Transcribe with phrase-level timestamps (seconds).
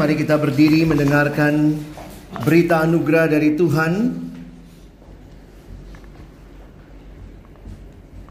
[0.00, 1.76] mari kita berdiri mendengarkan
[2.40, 3.92] berita anugerah dari Tuhan.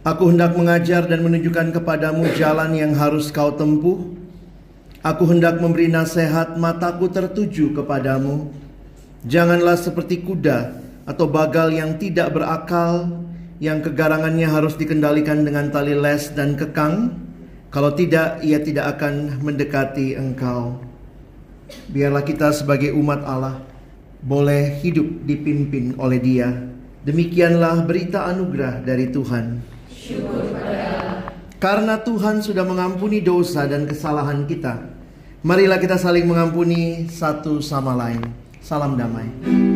[0.02, 4.02] Aku hendak mengajar dan menunjukkan kepadamu jalan yang harus kau tempuh.
[5.06, 8.50] Aku hendak memberi nasihat, mataku tertuju kepadamu.
[9.30, 10.74] Janganlah seperti kuda
[11.06, 13.14] atau bagal yang tidak berakal,
[13.62, 17.14] yang kegarangannya harus dikendalikan dengan tali les dan kekang.
[17.70, 20.89] Kalau tidak, ia tidak akan mendekati engkau.
[21.90, 23.62] Biarlah kita sebagai umat Allah
[24.20, 26.50] boleh hidup dipimpin oleh Dia.
[27.06, 29.46] Demikianlah berita anugerah dari Tuhan.
[31.60, 34.80] Karena Tuhan sudah mengampuni dosa dan kesalahan kita,
[35.44, 38.24] marilah kita saling mengampuni satu sama lain.
[38.60, 39.69] Salam damai.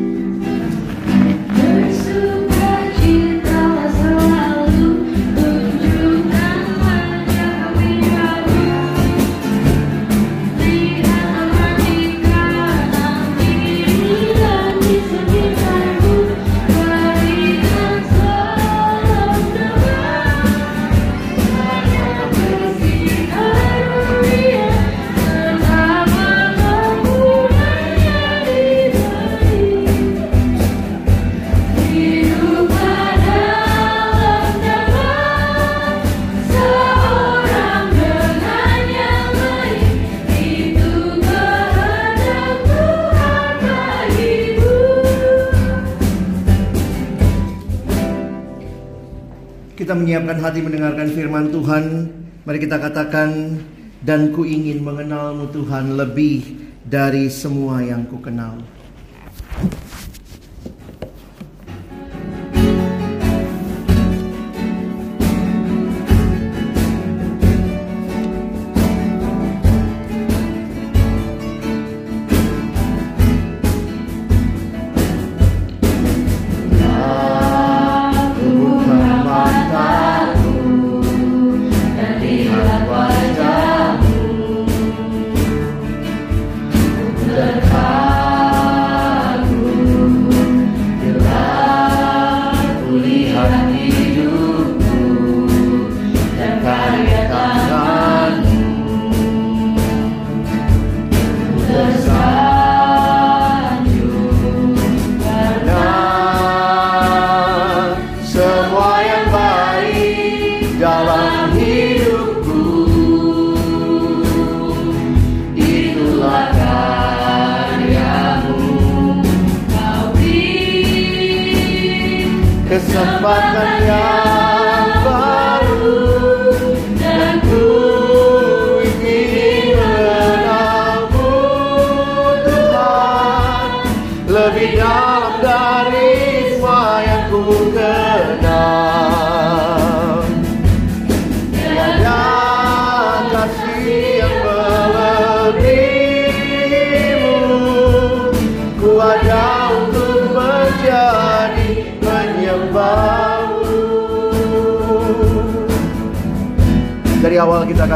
[50.14, 52.06] Menyiapkan hati mendengarkan firman Tuhan.
[52.46, 53.58] Mari kita katakan
[54.06, 58.62] dan ku ingin mengenalmu Tuhan lebih dari semua yang ku kenal.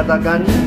[0.09, 0.67] Awal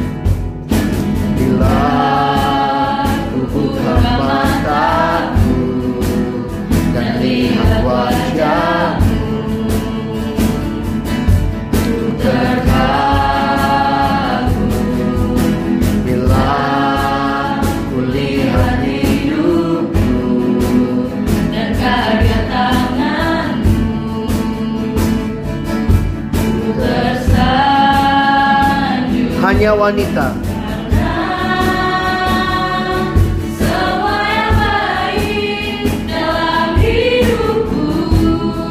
[29.71, 30.35] Hanya wanita.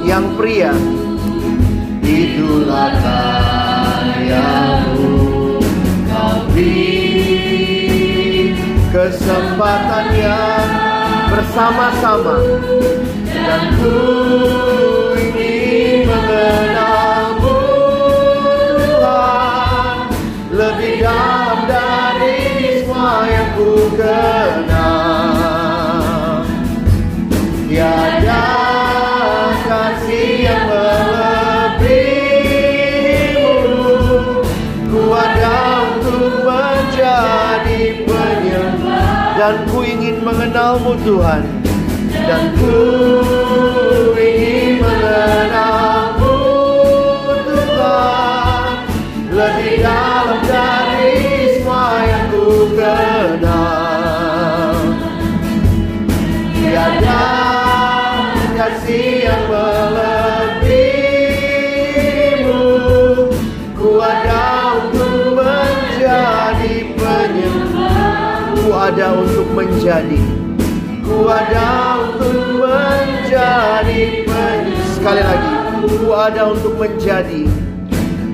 [0.04, 0.76] Yang pria.
[2.04, 4.44] Itulah karyamu
[6.12, 6.92] Kau beri
[8.92, 10.68] Kesempatan yang
[11.32, 12.44] bersama-sama.
[13.24, 13.96] Dan ku
[15.16, 17.19] ingin mengenalmu
[21.00, 24.84] Dalam dari semua yang ku kenal.
[27.72, 28.44] Tiada
[29.64, 32.04] kasih yang melebihimu.
[34.92, 39.40] Ku ada untuk menjadi penyembah.
[39.40, 41.48] Dan ku ingin mengenalmu Tuhan.
[42.12, 42.76] Dan ku
[44.20, 45.79] ingin mengenalmu
[69.00, 70.20] penyembah Ku ada untuk menjadi.
[71.08, 74.28] Ku ada untuk menjadi
[74.92, 75.52] Sekali lagi
[75.88, 77.48] Ku ada untuk menjadi.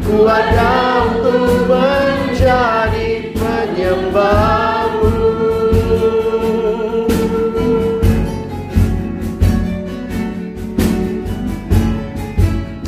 [0.10, 0.74] Ku ada
[1.06, 5.14] untuk menjadi penyembahmu.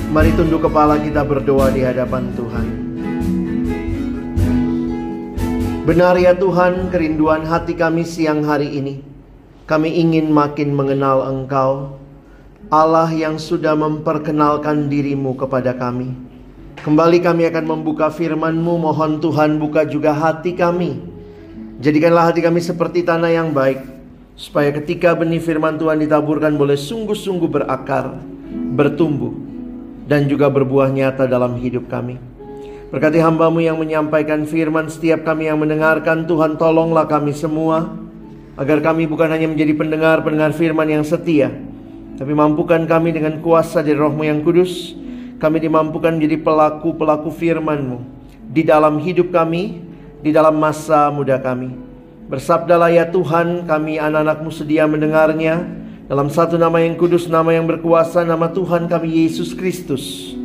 [0.10, 2.66] Mari tunduk kepala kita berdoa di hadapan Tuhan.
[5.88, 9.00] Benar ya Tuhan, kerinduan hati kami siang hari ini.
[9.63, 11.96] Kami ingin makin mengenal Engkau,
[12.67, 16.12] Allah yang sudah memperkenalkan dirimu kepada kami.
[16.84, 21.00] Kembali kami akan membuka firman-Mu, mohon Tuhan buka juga hati kami.
[21.79, 23.79] Jadikanlah hati kami seperti tanah yang baik,
[24.36, 28.12] supaya ketika benih firman Tuhan ditaburkan boleh sungguh-sungguh berakar,
[28.75, 29.32] bertumbuh,
[30.03, 32.26] dan juga berbuah nyata dalam hidup kami.
[32.88, 38.00] Berkati hambamu yang menyampaikan firman setiap kami yang mendengarkan Tuhan tolonglah kami semua
[38.56, 41.51] Agar kami bukan hanya menjadi pendengar-pendengar firman yang setia
[42.15, 44.96] Tapi mampukan kami dengan kuasa dari rohmu yang kudus.
[45.36, 48.08] Kami dimampukan menjadi pelaku-pelaku firmanmu
[48.56, 49.84] Di dalam hidup kami,
[50.24, 51.75] di dalam masa muda kami.
[52.32, 55.60] Bersabdalah ya Tuhan kami anak-anakmu sedia mendengarnya.
[56.08, 60.38] Dalam satu nama yang kudus, nama yang berkuasa, nama Tuhan kami Yesus Kristus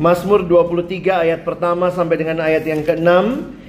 [0.01, 3.13] Mazmur 23 ayat pertama sampai dengan ayat yang ke-6.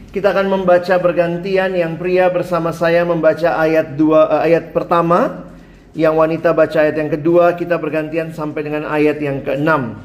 [0.08, 5.52] Kita akan membaca bergantian yang pria bersama saya membaca ayat 2 ayat pertama
[5.95, 10.03] yang wanita baca ayat yang kedua, kita bergantian sampai dengan ayat yang keenam.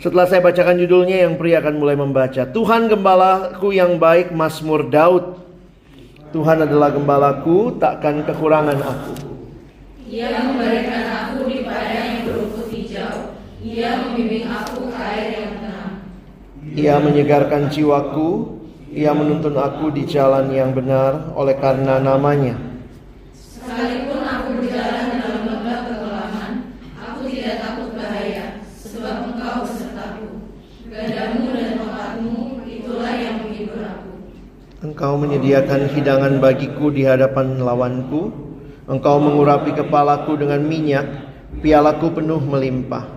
[0.00, 2.48] Setelah saya bacakan judulnya, yang pria akan mulai membaca.
[2.48, 5.36] Tuhan gembalaku yang baik, Mazmur Daud.
[6.32, 9.12] Tuhan adalah gembalaku, takkan kekurangan aku.
[10.08, 13.36] Ia memberikan aku di padang yang berumput hijau.
[13.60, 15.92] Ia membimbing aku ke air yang tenang.
[16.72, 18.56] Ia menyegarkan jiwaku,
[18.96, 22.69] ia menuntun aku di jalan yang benar oleh karena namanya.
[23.80, 26.52] Sekalipun aku berjalan dalam lembah kekelaman,
[27.00, 30.28] aku tidak takut bahaya, sebab engkau besertaku.
[30.92, 34.12] Gadamu dan tongkatmu, itulah yang menghibur aku.
[34.84, 38.28] Engkau menyediakan hidangan bagiku di hadapan lawanku.
[38.84, 41.08] Engkau mengurapi kepalaku dengan minyak,
[41.64, 43.08] pialaku penuh melimpah.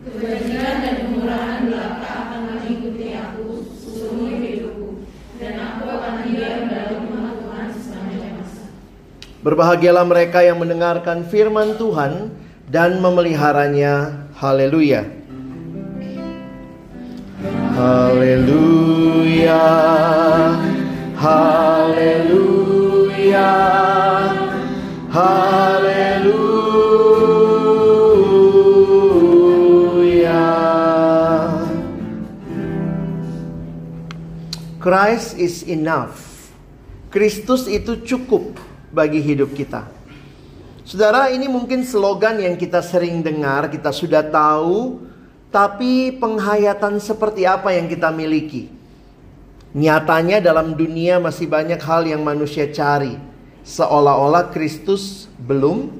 [0.00, 5.04] Kebajikan dan kemurahan belaka akan mengikuti aku seumur hidupku,
[5.36, 8.64] dan aku akan diam dalam rumah Tuhan sepanjang masa.
[9.44, 12.32] Berbahagialah mereka yang mendengarkan firman Tuhan
[12.64, 14.24] dan memeliharanya.
[14.40, 15.04] Haleluya.
[17.76, 19.68] Haleluya.
[21.20, 22.40] Haleluya.
[25.12, 26.64] Haleluya.
[34.80, 36.48] Christ is enough.
[37.12, 38.56] Kristus itu cukup
[38.94, 39.90] bagi hidup kita.
[40.86, 45.02] Saudara, ini mungkin slogan yang kita sering dengar, kita sudah tahu,
[45.50, 48.70] tapi penghayatan seperti apa yang kita miliki?
[49.74, 53.18] Nyatanya dalam dunia masih banyak hal yang manusia cari,
[53.66, 55.90] seolah-olah Kristus belum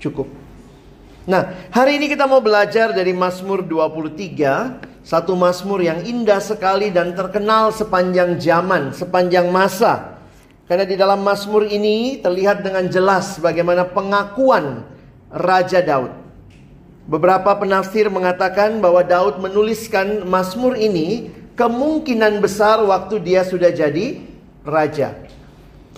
[0.00, 0.40] cukup.
[1.28, 7.12] Nah, hari ini kita mau belajar dari Mazmur 23, satu Mazmur yang indah sekali dan
[7.12, 10.09] terkenal sepanjang zaman, sepanjang masa.
[10.70, 14.86] Karena di dalam Mazmur ini terlihat dengan jelas bagaimana pengakuan
[15.26, 16.14] Raja Daud.
[17.10, 24.22] Beberapa penafsir mengatakan bahwa Daud menuliskan Mazmur ini kemungkinan besar waktu dia sudah jadi
[24.62, 25.18] raja.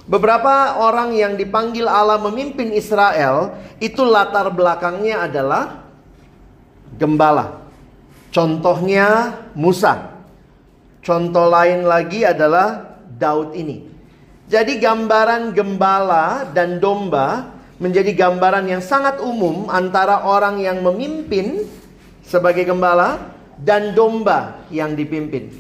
[0.09, 5.85] Beberapa orang yang dipanggil Allah memimpin Israel itu latar belakangnya adalah
[6.97, 7.61] gembala.
[8.33, 10.17] Contohnya Musa.
[11.05, 13.92] Contoh lain lagi adalah Daud ini.
[14.51, 21.67] Jadi gambaran gembala dan domba menjadi gambaran yang sangat umum antara orang yang memimpin
[22.23, 25.51] sebagai gembala dan domba yang dipimpin.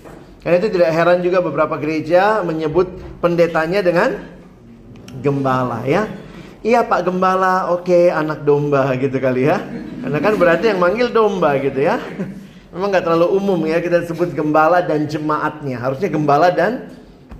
[0.42, 2.90] Karena itu tidak heran juga beberapa gereja menyebut
[3.22, 4.18] pendetanya dengan
[5.22, 6.10] gembala ya.
[6.62, 9.58] Iya Pak Gembala, oke anak domba gitu kali ya.
[10.02, 11.98] Karena kan berarti yang manggil domba gitu ya.
[12.70, 15.82] Memang nggak terlalu umum ya kita sebut gembala dan jemaatnya.
[15.82, 16.86] Harusnya gembala dan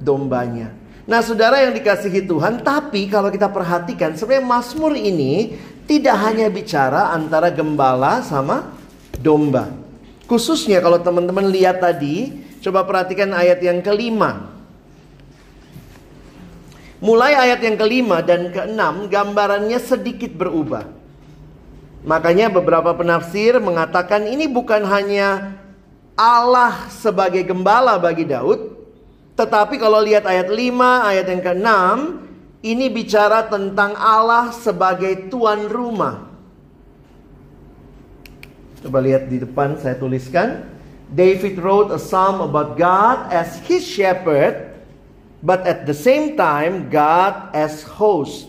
[0.03, 0.75] dombanya.
[1.03, 5.59] Nah saudara yang dikasihi Tuhan, tapi kalau kita perhatikan sebenarnya Mazmur ini
[5.91, 8.71] tidak hanya bicara antara gembala sama
[9.19, 9.75] domba.
[10.31, 12.31] Khususnya kalau teman-teman lihat tadi,
[12.63, 14.55] coba perhatikan ayat yang kelima.
[17.03, 20.87] Mulai ayat yang kelima dan keenam gambarannya sedikit berubah.
[22.07, 25.59] Makanya beberapa penafsir mengatakan ini bukan hanya
[26.15, 28.72] Allah sebagai gembala bagi Daud,
[29.33, 30.59] tetapi kalau lihat ayat 5,
[31.09, 31.71] ayat yang ke-6,
[32.63, 36.31] ini bicara tentang Allah sebagai tuan rumah.
[38.83, 40.69] Coba lihat di depan saya tuliskan.
[41.13, 44.75] David wrote a psalm about God as his shepherd,
[45.45, 48.49] but at the same time God as host.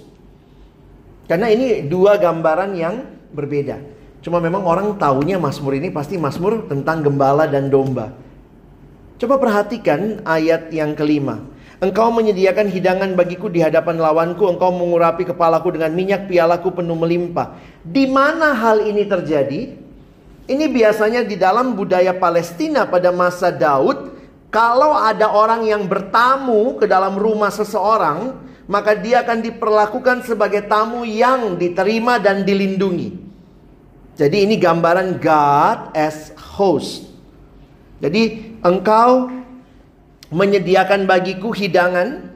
[1.27, 2.95] Karena ini dua gambaran yang
[3.31, 3.79] berbeda.
[4.23, 8.15] Cuma memang orang taunya Mazmur ini pasti Mazmur tentang gembala dan domba.
[9.23, 11.39] Coba perhatikan ayat yang kelima.
[11.79, 17.55] Engkau menyediakan hidangan bagiku di hadapan lawanku, engkau mengurapi kepalaku dengan minyak, pialaku penuh melimpah.
[17.87, 19.79] Di mana hal ini terjadi?
[20.43, 24.11] Ini biasanya di dalam budaya Palestina pada masa Daud,
[24.51, 28.35] kalau ada orang yang bertamu ke dalam rumah seseorang,
[28.67, 33.23] maka dia akan diperlakukan sebagai tamu yang diterima dan dilindungi.
[34.19, 37.12] Jadi ini gambaran God as host.
[38.03, 39.31] Jadi engkau
[40.27, 42.35] menyediakan bagiku hidangan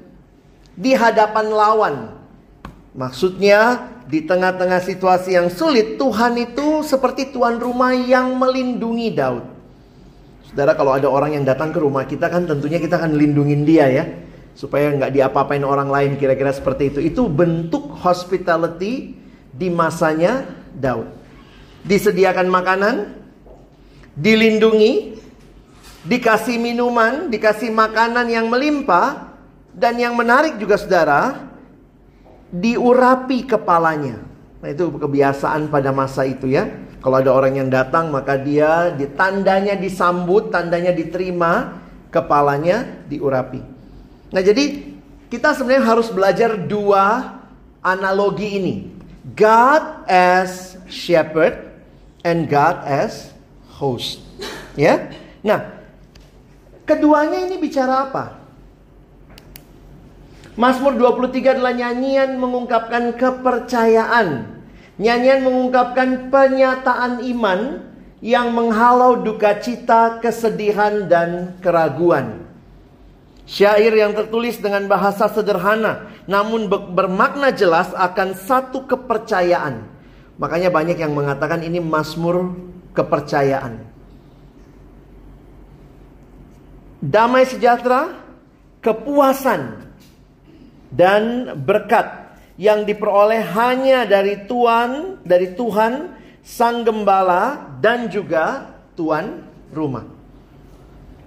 [0.79, 1.95] di hadapan lawan.
[2.95, 9.43] Maksudnya di tengah-tengah situasi yang sulit, Tuhan itu seperti tuan rumah yang melindungi Daud.
[10.47, 13.91] Saudara, kalau ada orang yang datang ke rumah kita kan tentunya kita akan lindungin dia
[13.91, 14.05] ya.
[14.55, 16.99] Supaya nggak diapa-apain orang lain kira-kira seperti itu.
[17.03, 19.13] Itu bentuk hospitality
[19.51, 21.11] di masanya Daud.
[21.85, 22.95] Disediakan makanan,
[24.17, 25.19] dilindungi,
[26.07, 29.35] dikasih minuman, dikasih makanan yang melimpah.
[29.77, 31.53] Dan yang menarik juga saudara,
[32.49, 34.25] diurapi kepalanya.
[34.57, 36.65] Nah itu kebiasaan pada masa itu ya.
[36.97, 41.77] Kalau ada orang yang datang maka dia ditandanya disambut, tandanya diterima,
[42.09, 43.61] kepalanya diurapi.
[44.33, 44.97] Nah jadi
[45.29, 47.37] kita sebenarnya harus belajar dua
[47.85, 48.75] analogi ini.
[49.37, 51.69] God as shepherd
[52.25, 53.29] and God as
[53.77, 54.25] host.
[54.73, 55.13] Ya.
[55.45, 55.76] Nah,
[56.87, 58.39] keduanya ini bicara apa?
[60.57, 64.57] Mazmur 23 adalah nyanyian mengungkapkan kepercayaan.
[64.97, 67.85] Nyanyian mengungkapkan penyataan iman
[68.25, 72.41] yang menghalau duka cita, kesedihan, dan keraguan.
[73.45, 79.87] Syair yang tertulis dengan bahasa sederhana namun bermakna jelas akan satu kepercayaan.
[80.37, 82.53] Makanya banyak yang mengatakan ini Mazmur
[82.91, 83.79] kepercayaan.
[86.97, 88.17] Damai sejahtera,
[88.81, 89.85] kepuasan
[90.89, 100.09] dan berkat yang diperoleh hanya dari Tuhan, dari Tuhan sang gembala dan juga tuan rumah.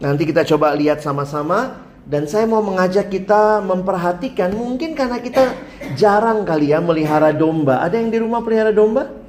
[0.03, 5.55] Nanti kita coba lihat sama-sama dan saya mau mengajak kita memperhatikan mungkin karena kita
[5.95, 7.85] jarang kali ya melihara domba.
[7.85, 9.20] Ada yang di rumah pelihara domba?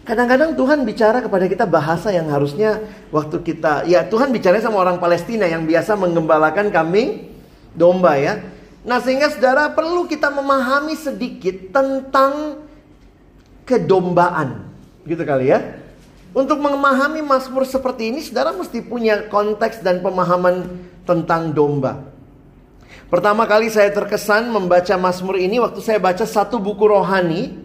[0.00, 2.80] Kadang-kadang Tuhan bicara kepada kita bahasa yang harusnya
[3.12, 7.28] waktu kita ya Tuhan bicara sama orang Palestina yang biasa menggembalakan kambing
[7.76, 8.40] domba ya.
[8.80, 12.64] Nah, sehingga Saudara perlu kita memahami sedikit tentang
[13.68, 14.66] kedombaan.
[15.04, 15.78] Gitu kali ya.
[16.30, 22.06] Untuk memahami Mazmur seperti ini, saudara mesti punya konteks dan pemahaman tentang domba.
[23.10, 27.58] Pertama kali saya terkesan membaca Mazmur ini waktu saya baca satu buku rohani,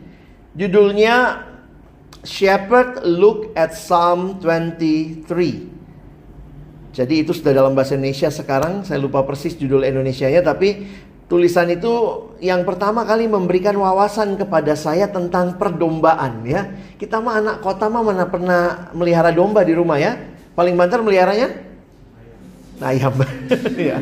[0.58, 1.46] judulnya
[2.26, 5.30] Shepherd Look at Psalm 23.
[6.96, 10.90] Jadi itu sudah dalam bahasa Indonesia sekarang, saya lupa persis judul Indonesia-nya, tapi
[11.26, 11.90] Tulisan itu
[12.38, 16.70] yang pertama kali memberikan wawasan kepada saya tentang perdombaan ya.
[17.02, 20.22] Kita mah anak kota mah mana pernah melihara domba di rumah ya.
[20.54, 21.50] Paling banter meliharanya
[22.78, 23.10] ayam.
[23.90, 23.98] ya.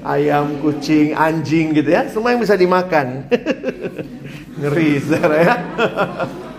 [0.00, 2.08] ayam, kucing, anjing gitu ya.
[2.08, 3.28] Semua yang bisa dimakan.
[4.64, 5.52] Ngeri ya.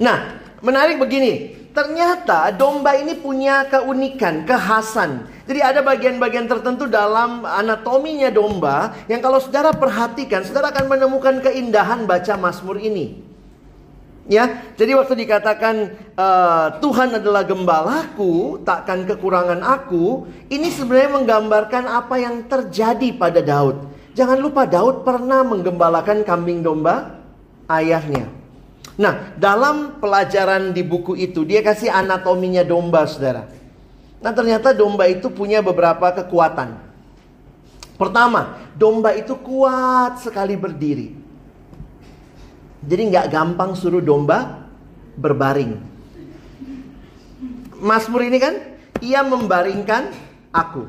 [0.00, 1.56] nah, menarik begini.
[1.76, 5.28] Ternyata domba ini punya keunikan, kekhasan.
[5.44, 12.08] Jadi ada bagian-bagian tertentu dalam anatominya domba yang kalau saudara perhatikan, saudara akan menemukan keindahan
[12.08, 13.20] baca Mazmur ini.
[14.26, 22.18] Ya, jadi waktu dikatakan uh, Tuhan adalah gembalaku, takkan kekurangan aku, ini sebenarnya menggambarkan apa
[22.18, 23.86] yang terjadi pada Daud.
[24.18, 27.22] Jangan lupa Daud pernah menggembalakan kambing domba
[27.70, 28.26] ayahnya.
[28.96, 33.44] Nah, dalam pelajaran di buku itu dia kasih anatominya domba, Saudara.
[34.26, 36.80] Nah ternyata domba itu punya beberapa kekuatan.
[37.96, 41.14] Pertama, domba itu kuat sekali berdiri.
[42.82, 44.66] Jadi nggak gampang suruh domba
[45.16, 45.78] berbaring.
[47.78, 48.54] Mazmur ini kan,
[49.04, 50.12] ia membaringkan
[50.52, 50.88] aku.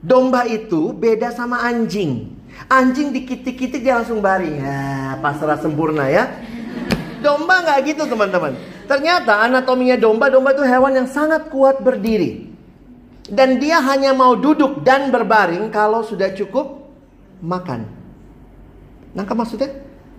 [0.00, 2.32] Domba itu beda sama anjing.
[2.66, 4.56] Anjing dikitik-kitik dia langsung baring.
[4.58, 6.26] Ya, pasrah sempurna ya.
[7.20, 8.56] Domba nggak gitu teman-teman.
[8.90, 12.50] Ternyata anatominya domba, domba itu hewan yang sangat kuat berdiri.
[13.30, 16.90] Dan dia hanya mau duduk dan berbaring kalau sudah cukup
[17.38, 17.86] makan.
[19.14, 19.70] Nangkap maksudnya?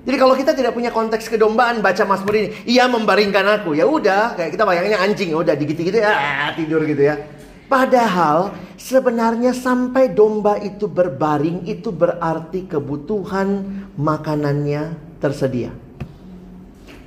[0.02, 3.78] Jadi kalau kita tidak punya konteks kedombaan baca Mazmur ini, ia membaringkan aku.
[3.78, 7.22] Ya udah, kayak kita bayangnya anjing, udah digigit-gitu ya tidur gitu ya.
[7.70, 13.64] Padahal sebenarnya sampai domba itu berbaring itu berarti kebutuhan
[13.96, 15.72] makanannya tersedia.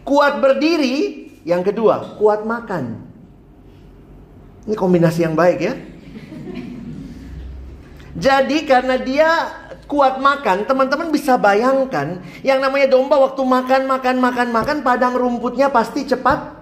[0.05, 3.01] Kuat berdiri yang kedua, kuat makan.
[4.69, 5.75] Ini kombinasi yang baik ya.
[8.15, 9.29] Jadi karena dia
[9.89, 15.69] kuat makan, teman-teman bisa bayangkan yang namanya domba waktu makan, makan, makan, makan, padang rumputnya
[15.73, 16.53] pasti cepat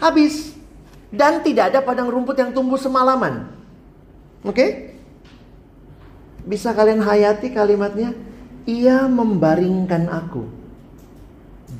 [0.00, 0.52] habis.
[1.12, 3.44] Dan tidak ada padang rumput yang tumbuh semalaman.
[4.40, 4.56] Oke?
[4.56, 4.70] Okay?
[6.48, 8.16] Bisa kalian hayati kalimatnya?
[8.64, 10.61] Ia membaringkan aku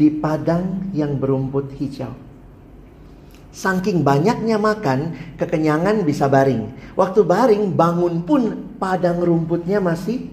[0.03, 2.11] di padang yang berumput hijau.
[3.55, 6.75] Saking banyaknya makan, kekenyangan bisa baring.
[6.99, 8.43] Waktu baring, bangun pun
[8.83, 10.27] padang rumputnya masih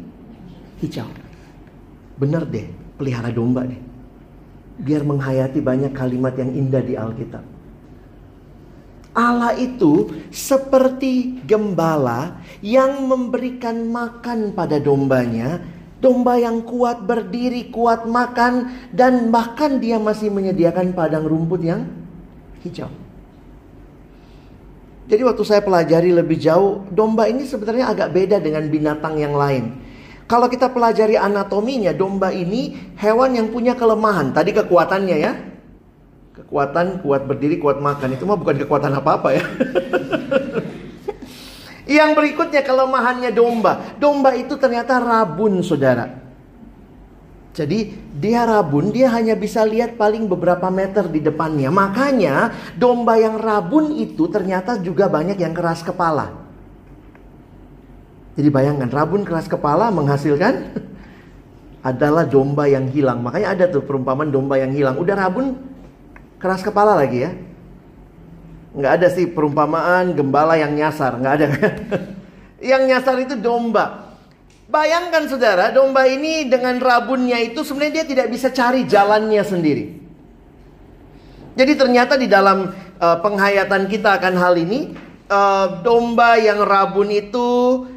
[0.82, 1.06] hijau.
[2.18, 2.66] Bener deh,
[2.98, 3.78] pelihara domba deh.
[4.82, 7.46] Biar menghayati banyak kalimat yang indah di Alkitab.
[9.14, 15.60] Allah itu seperti gembala yang memberikan makan pada dombanya
[16.00, 21.92] Domba yang kuat berdiri, kuat makan, dan bahkan dia masih menyediakan padang rumput yang
[22.64, 22.88] hijau.
[25.10, 29.76] Jadi waktu saya pelajari lebih jauh, domba ini sebenarnya agak beda dengan binatang yang lain.
[30.30, 34.30] Kalau kita pelajari anatominya, domba ini hewan yang punya kelemahan.
[34.30, 35.34] Tadi kekuatannya ya.
[36.38, 38.14] Kekuatan kuat berdiri, kuat makan.
[38.14, 39.44] Itu mah bukan kekuatan apa-apa ya.
[41.90, 43.98] Yang berikutnya kelemahannya domba.
[43.98, 46.22] Domba itu ternyata rabun, saudara.
[47.50, 51.74] Jadi dia rabun, dia hanya bisa lihat paling beberapa meter di depannya.
[51.74, 56.46] Makanya domba yang rabun itu ternyata juga banyak yang keras kepala.
[58.38, 60.78] Jadi bayangkan rabun keras kepala menghasilkan
[61.90, 63.26] adalah domba yang hilang.
[63.26, 64.96] Makanya ada tuh perumpamaan domba yang hilang.
[65.02, 65.58] Udah rabun
[66.38, 67.34] keras kepala lagi ya.
[68.70, 71.48] Nggak ada sih perumpamaan gembala yang nyasar, nggak ada.
[72.74, 74.14] yang nyasar itu domba.
[74.70, 79.86] Bayangkan saudara, domba ini dengan rabunnya itu sebenarnya dia tidak bisa cari jalannya sendiri.
[81.58, 82.70] Jadi ternyata di dalam
[83.02, 84.94] uh, penghayatan kita akan hal ini,
[85.26, 87.48] uh, domba yang rabun itu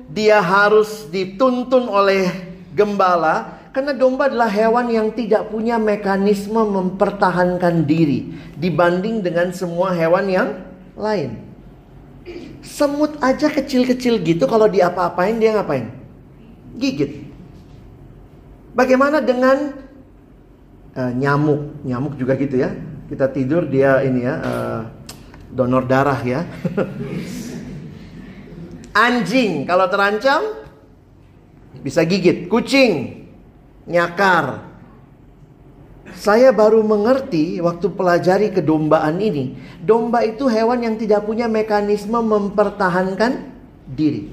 [0.08, 2.26] dia harus dituntun oleh
[2.72, 10.28] gembala karena domba adalah hewan yang tidak punya mekanisme mempertahankan diri dibanding dengan semua hewan
[10.28, 10.48] yang
[10.96, 11.40] lain.
[12.62, 16.02] Semut aja kecil-kecil gitu kalau diapa-apain dia ngapain?
[16.76, 17.28] gigit.
[18.72, 19.76] Bagaimana dengan
[20.96, 21.84] uh, nyamuk?
[21.84, 22.72] Nyamuk juga gitu ya.
[23.12, 24.80] Kita tidur dia ini ya uh,
[25.52, 26.48] donor darah ya.
[28.92, 30.64] Anjing kalau terancam
[31.84, 32.48] bisa gigit.
[32.48, 33.21] Kucing
[33.86, 34.70] nyakar.
[36.12, 43.48] Saya baru mengerti waktu pelajari kedombaan ini, domba itu hewan yang tidak punya mekanisme mempertahankan
[43.88, 44.28] diri.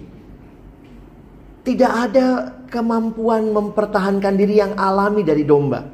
[1.64, 5.88] Tidak ada kemampuan mempertahankan diri yang alami dari domba.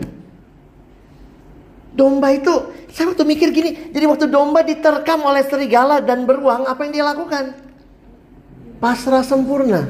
[1.97, 2.53] Domba itu,
[2.93, 7.05] saya waktu mikir gini, jadi waktu domba diterkam oleh serigala dan beruang, apa yang dia
[7.05, 7.57] lakukan?
[8.77, 9.81] Pasrah sempurna.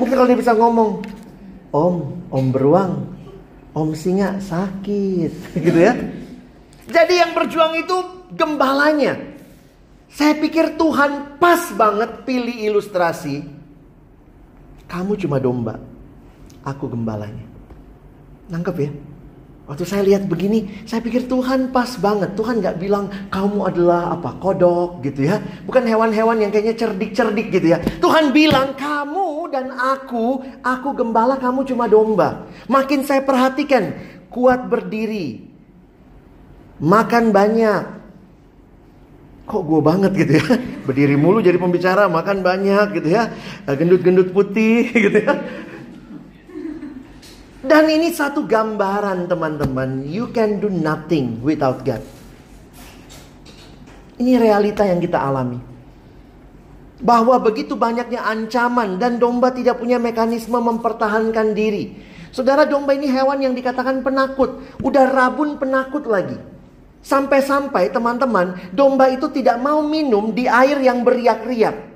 [0.00, 1.04] Mungkin kalau dia bisa ngomong,
[1.68, 1.96] Om,
[2.32, 2.92] Om beruang,
[3.76, 5.32] Om singa sakit,
[5.68, 5.92] gitu ya.
[6.88, 7.96] Jadi yang berjuang itu
[8.32, 9.35] gembalanya.
[10.10, 13.42] Saya pikir Tuhan pas banget pilih ilustrasi.
[14.86, 15.82] Kamu cuma domba,
[16.62, 17.42] aku gembalanya.
[18.46, 18.90] Nangkep ya?
[19.66, 22.38] Waktu saya lihat begini, saya pikir Tuhan pas banget.
[22.38, 25.42] Tuhan gak bilang kamu adalah apa kodok gitu ya.
[25.66, 27.82] Bukan hewan-hewan yang kayaknya cerdik-cerdik gitu ya.
[27.98, 32.46] Tuhan bilang kamu dan aku, aku gembala, kamu cuma domba.
[32.70, 33.90] Makin saya perhatikan,
[34.30, 35.42] kuat berdiri,
[36.78, 37.82] makan banyak,
[39.46, 40.46] kok gue banget gitu ya?
[40.82, 43.30] Berdiri mulu jadi pembicara makan banyak gitu ya.
[43.64, 45.34] Gendut-gendut putih gitu ya.
[47.66, 50.06] Dan ini satu gambaran teman-teman.
[50.06, 52.02] You can do nothing without God.
[54.18, 55.62] Ini realita yang kita alami.
[57.02, 61.98] Bahwa begitu banyaknya ancaman dan domba tidak punya mekanisme mempertahankan diri.
[62.32, 64.62] Saudara domba ini hewan yang dikatakan penakut.
[64.80, 66.55] Udah rabun penakut lagi
[67.06, 71.86] Sampai-sampai teman-teman, domba itu tidak mau minum di air yang beriak-riak.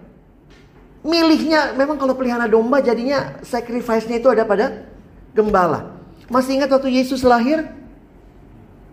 [1.03, 4.87] Milihnya, memang kalau pelihara domba jadinya sacrifice-nya itu ada pada
[5.35, 5.99] gembala.
[6.31, 7.67] Masih ingat waktu Yesus lahir?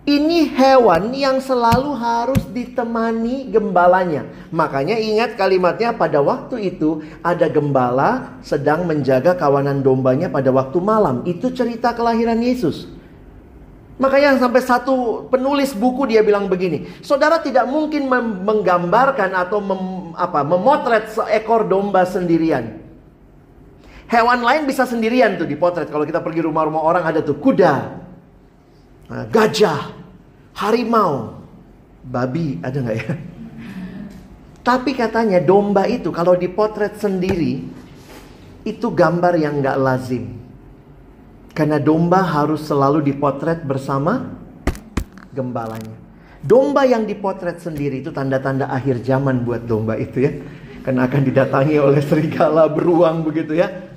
[0.10, 4.25] Ini hewan yang selalu harus ditemani gembalanya.
[4.49, 11.21] Makanya ingat kalimatnya pada waktu itu ada gembala sedang menjaga kawanan dombanya pada waktu malam.
[11.30, 12.96] Itu cerita kelahiran Yesus.
[13.97, 18.05] Makanya sampai satu penulis buku dia bilang begini, saudara tidak mungkin
[18.45, 22.77] menggambarkan atau mem, apa, memotret seekor domba sendirian.
[24.05, 25.89] Hewan lain bisa sendirian tuh dipotret.
[25.89, 28.05] Kalau kita pergi rumah-rumah orang ada tuh kuda,
[29.07, 29.95] Nah, gajah,
[30.51, 31.39] harimau,
[32.03, 33.13] babi ada nggak ya?
[34.67, 37.63] Tapi katanya domba itu kalau dipotret sendiri
[38.67, 40.27] itu gambar yang nggak lazim.
[41.57, 44.29] Karena domba harus selalu dipotret bersama
[45.33, 45.97] gembalanya.
[46.45, 50.37] Domba yang dipotret sendiri itu tanda-tanda akhir zaman buat domba itu ya.
[50.85, 53.89] Karena akan didatangi oleh serigala beruang begitu ya.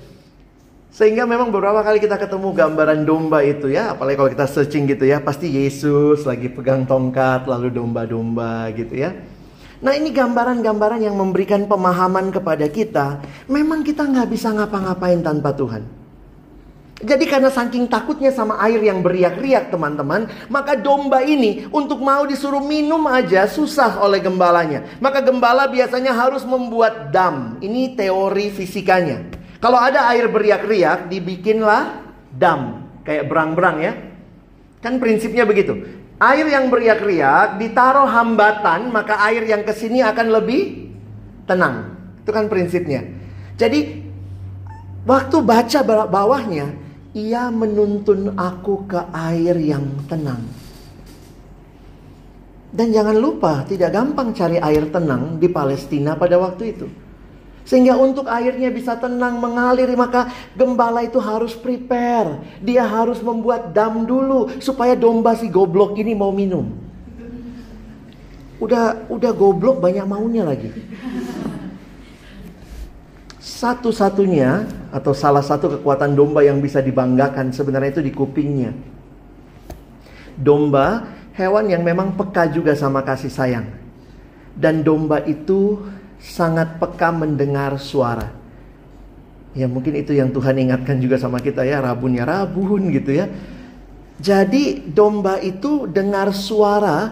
[0.89, 5.05] Sehingga memang beberapa kali kita ketemu gambaran domba itu ya, apalagi kalau kita searching gitu
[5.05, 9.13] ya, pasti Yesus lagi pegang tongkat lalu domba-domba gitu ya.
[9.85, 16.00] Nah ini gambaran-gambaran yang memberikan pemahaman kepada kita, memang kita nggak bisa ngapa-ngapain tanpa Tuhan.
[17.01, 22.61] Jadi karena saking takutnya sama air yang beriak-riak teman-teman, maka domba ini untuk mau disuruh
[22.61, 24.85] minum aja susah oleh gembalanya.
[25.01, 27.57] Maka gembala biasanya harus membuat dam.
[27.57, 29.33] Ini teori fisikanya.
[29.57, 32.85] Kalau ada air beriak-riak, dibikinlah dam.
[33.01, 33.93] Kayak berang-berang ya.
[34.81, 36.01] Kan prinsipnya begitu.
[36.21, 40.93] Air yang beriak-riak ditaruh hambatan, maka air yang ke sini akan lebih
[41.49, 41.97] tenang.
[42.21, 43.05] Itu kan prinsipnya.
[43.57, 44.05] Jadi
[45.05, 46.80] waktu baca bawahnya,
[47.11, 50.43] ia menuntun aku ke air yang tenang.
[52.71, 56.87] Dan jangan lupa, tidak gampang cari air tenang di Palestina pada waktu itu.
[57.67, 62.41] Sehingga untuk airnya bisa tenang mengalir maka gembala itu harus prepare.
[62.63, 66.73] Dia harus membuat dam dulu supaya domba si goblok ini mau minum.
[68.57, 70.71] Udah udah goblok banyak maunya lagi.
[73.41, 78.69] Satu-satunya atau salah satu kekuatan domba yang bisa dibanggakan sebenarnya itu di kupingnya.
[80.37, 83.65] Domba hewan yang memang peka juga sama kasih sayang.
[84.53, 85.81] Dan domba itu
[86.21, 88.29] sangat peka mendengar suara.
[89.57, 93.25] Ya mungkin itu yang Tuhan ingatkan juga sama kita ya, rabunnya rabun gitu ya.
[94.21, 97.09] Jadi domba itu dengar suara,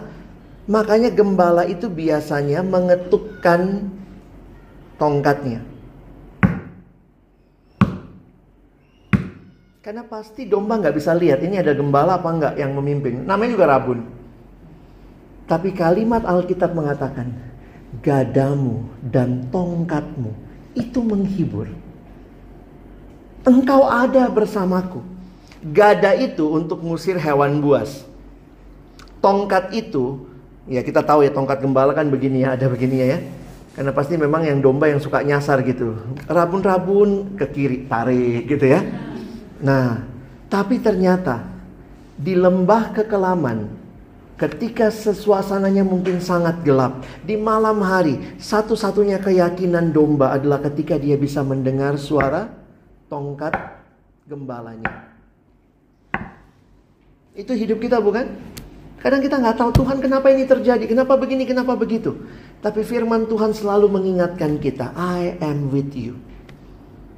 [0.70, 3.89] makanya gembala itu biasanya mengetukkan
[5.02, 5.68] tongkatnya.
[9.89, 13.25] Karena pasti domba nggak bisa lihat ini ada gembala apa nggak yang memimpin.
[13.25, 14.06] Namanya juga rabun.
[15.49, 17.34] Tapi kalimat Alkitab mengatakan,
[17.97, 20.30] gadamu dan tongkatmu
[20.78, 21.73] itu menghibur.
[23.41, 25.02] Engkau ada bersamaku.
[25.73, 28.06] Gada itu untuk ngusir hewan buas.
[29.25, 30.21] Tongkat itu,
[30.69, 33.17] ya kita tahu ya tongkat gembala kan begini ya, ada begini ya.
[33.73, 35.97] Karena pasti memang yang domba yang suka nyasar gitu.
[36.30, 39.09] Rabun-rabun ke kiri, tarik gitu ya.
[39.60, 40.04] Nah,
[40.48, 41.43] tapi ternyata
[42.15, 43.80] di lembah kekelaman
[44.39, 51.43] Ketika sesuasananya mungkin sangat gelap, di malam hari, satu-satunya keyakinan domba adalah ketika dia bisa
[51.43, 52.48] mendengar suara
[53.12, 53.52] tongkat
[54.32, 55.12] gembalanya.
[57.36, 58.32] Itu hidup kita bukan?
[59.04, 62.15] Kadang kita nggak tahu Tuhan kenapa ini terjadi, kenapa begini, kenapa begitu.
[62.63, 66.15] Tapi firman Tuhan selalu mengingatkan kita, I am with you.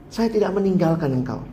[0.10, 1.45] Saya tidak meninggalkan engkau.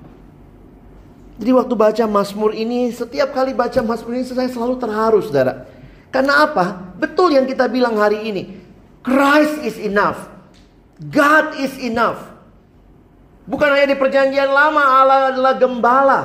[1.39, 5.71] Jadi waktu baca Mazmur ini, setiap kali baca Mazmur ini saya selalu terharu saudara.
[6.11, 6.99] Karena apa?
[6.99, 8.59] Betul yang kita bilang hari ini.
[9.07, 10.27] Christ is enough.
[10.99, 12.19] God is enough.
[13.47, 16.21] Bukan hanya di perjanjian lama Allah adalah gembala.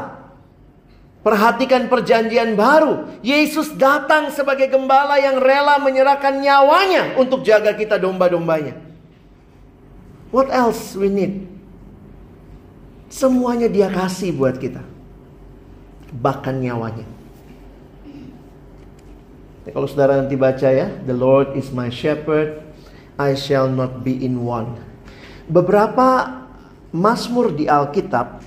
[1.22, 3.22] Perhatikan perjanjian baru.
[3.22, 8.76] Yesus datang sebagai gembala yang rela menyerahkan nyawanya untuk jaga kita domba-dombanya.
[10.34, 11.46] What else we need?
[13.14, 14.93] Semuanya dia kasih buat kita
[16.14, 17.06] bahkan nyawanya.
[19.64, 22.62] Ya, kalau saudara nanti baca ya, The Lord is my shepherd,
[23.16, 24.76] I shall not be in want.
[25.48, 26.40] Beberapa
[26.94, 28.44] Mazmur di Alkitab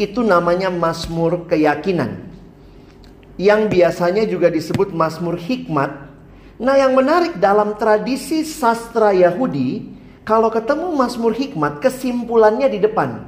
[0.00, 2.26] itu namanya Mazmur keyakinan.
[3.38, 5.90] Yang biasanya juga disebut Mazmur hikmat.
[6.58, 9.90] Nah yang menarik dalam tradisi sastra Yahudi,
[10.22, 13.26] kalau ketemu Mazmur hikmat, kesimpulannya di depan.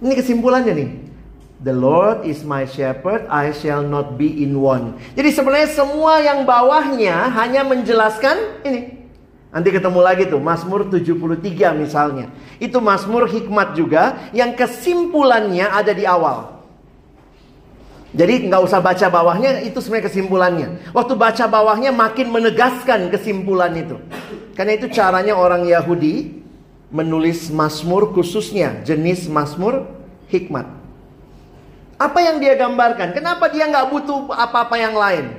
[0.00, 1.05] Ini kesimpulannya nih.
[1.56, 5.00] The Lord is my shepherd, I shall not be in want.
[5.16, 9.08] Jadi sebenarnya semua yang bawahnya hanya menjelaskan ini.
[9.48, 12.28] Nanti ketemu lagi tuh Mazmur 73 misalnya.
[12.60, 16.60] Itu Mazmur hikmat juga yang kesimpulannya ada di awal.
[18.12, 20.68] Jadi nggak usah baca bawahnya, itu sebenarnya kesimpulannya.
[20.92, 23.96] Waktu baca bawahnya makin menegaskan kesimpulan itu.
[24.52, 26.36] Karena itu caranya orang Yahudi
[26.92, 29.88] menulis Mazmur khususnya jenis Mazmur
[30.28, 30.75] hikmat.
[31.96, 33.16] Apa yang dia gambarkan?
[33.16, 35.32] Kenapa dia nggak butuh apa-apa yang lain?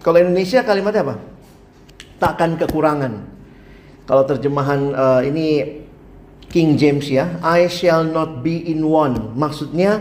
[0.00, 1.16] Kalau Indonesia kalimatnya apa?
[2.16, 3.28] Takkan kekurangan.
[4.08, 5.78] Kalau terjemahan uh, ini
[6.48, 9.36] King James ya, I shall not be in one.
[9.36, 10.00] Maksudnya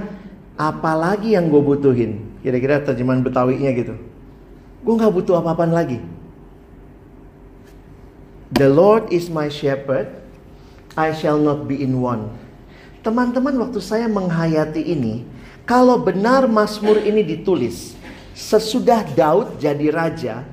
[0.55, 2.39] apalagi yang gue butuhin?
[2.41, 3.93] Kira-kira terjemahan Betawinya gitu.
[4.81, 6.01] Gue nggak butuh apa-apaan lagi.
[8.51, 10.11] The Lord is my shepherd,
[10.99, 12.31] I shall not be in one.
[13.01, 15.25] Teman-teman, waktu saya menghayati ini,
[15.65, 17.97] kalau benar Mazmur ini ditulis
[18.37, 20.45] sesudah Daud jadi raja,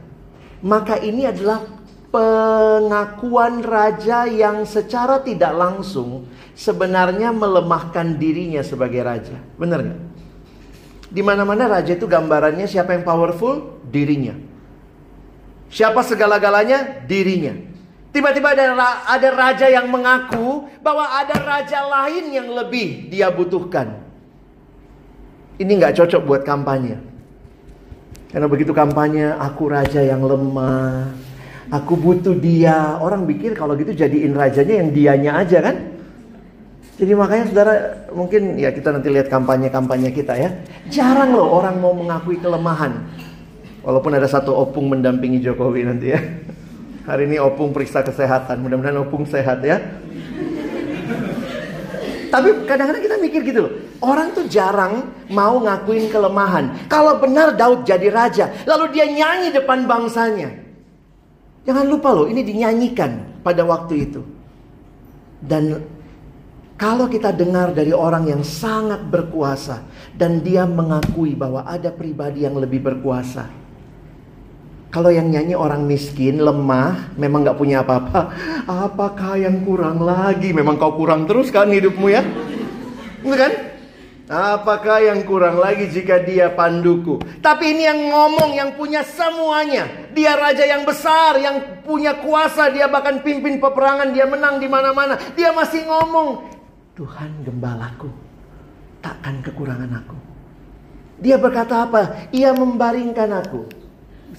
[0.64, 1.68] maka ini adalah
[2.08, 6.24] pengakuan raja yang secara tidak langsung
[6.56, 9.36] sebenarnya melemahkan dirinya sebagai raja.
[9.60, 10.00] Benar nggak?
[11.08, 13.80] Di mana-mana raja itu gambarannya siapa yang powerful?
[13.88, 14.36] Dirinya.
[15.68, 17.04] Siapa segala-galanya?
[17.04, 17.67] Dirinya.
[18.08, 18.72] Tiba-tiba ada,
[19.04, 24.00] ada raja yang mengaku bahwa ada raja lain yang lebih dia butuhkan.
[25.60, 26.96] Ini nggak cocok buat kampanye.
[28.32, 31.12] Karena begitu kampanye, aku raja yang lemah.
[31.68, 32.96] Aku butuh dia.
[32.96, 35.76] Orang pikir kalau gitu jadiin rajanya yang dianya aja kan?
[36.98, 37.74] Jadi makanya saudara
[38.10, 40.50] mungkin ya kita nanti lihat kampanye-kampanye kita ya.
[40.88, 43.04] Jarang loh orang mau mengakui kelemahan.
[43.84, 46.20] Walaupun ada satu opung mendampingi Jokowi nanti ya.
[47.08, 48.60] Hari ini Opung periksa kesehatan.
[48.60, 49.80] Mudah-mudahan Opung sehat ya.
[52.28, 53.72] Tapi kadang-kadang kita mikir gitu loh.
[54.04, 56.84] Orang tuh jarang mau ngakuin kelemahan.
[56.84, 60.52] Kalau benar Daud jadi raja, lalu dia nyanyi depan bangsanya.
[61.64, 64.20] Jangan lupa loh, ini dinyanyikan pada waktu itu.
[65.40, 65.80] Dan
[66.76, 69.80] kalau kita dengar dari orang yang sangat berkuasa
[70.12, 73.48] dan dia mengakui bahwa ada pribadi yang lebih berkuasa,
[74.88, 78.32] kalau yang nyanyi orang miskin, lemah, memang gak punya apa-apa.
[78.64, 80.56] Apakah yang kurang lagi?
[80.56, 82.24] Memang kau kurang terus kan hidupmu ya?
[83.20, 83.52] Betul kan?
[84.28, 87.20] Apakah yang kurang lagi jika dia panduku?
[87.40, 90.08] Tapi ini yang ngomong yang punya semuanya.
[90.16, 92.72] Dia raja yang besar, yang punya kuasa.
[92.72, 95.20] Dia bahkan pimpin peperangan, dia menang di mana-mana.
[95.36, 96.48] Dia masih ngomong,
[96.96, 98.08] Tuhan gembalaku,
[99.04, 100.16] takkan kekurangan aku.
[101.20, 102.28] Dia berkata apa?
[102.32, 103.77] Ia membaringkan aku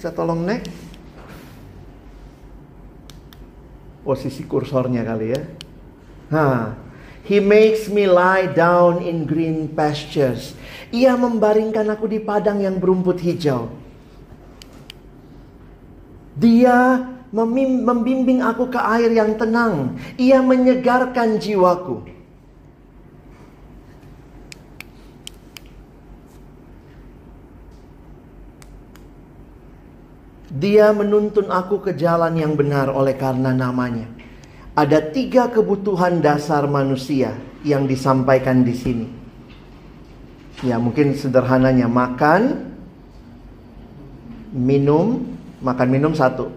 [0.00, 0.72] bisa tolong next?
[4.00, 5.42] Posisi kursornya kali ya.
[6.32, 6.72] Nah,
[7.20, 10.56] He makes me lie down in green pastures.
[10.88, 13.68] Ia membaringkan aku di padang yang berumput hijau.
[16.32, 17.04] Dia
[17.84, 20.00] membimbing aku ke air yang tenang.
[20.16, 22.08] Ia menyegarkan jiwaku.
[30.50, 34.10] Dia menuntun aku ke jalan yang benar oleh karena namanya.
[34.74, 39.06] Ada tiga kebutuhan dasar manusia yang disampaikan di sini.
[40.66, 42.66] Ya mungkin sederhananya makan,
[44.50, 45.22] minum,
[45.62, 46.50] makan minum satu.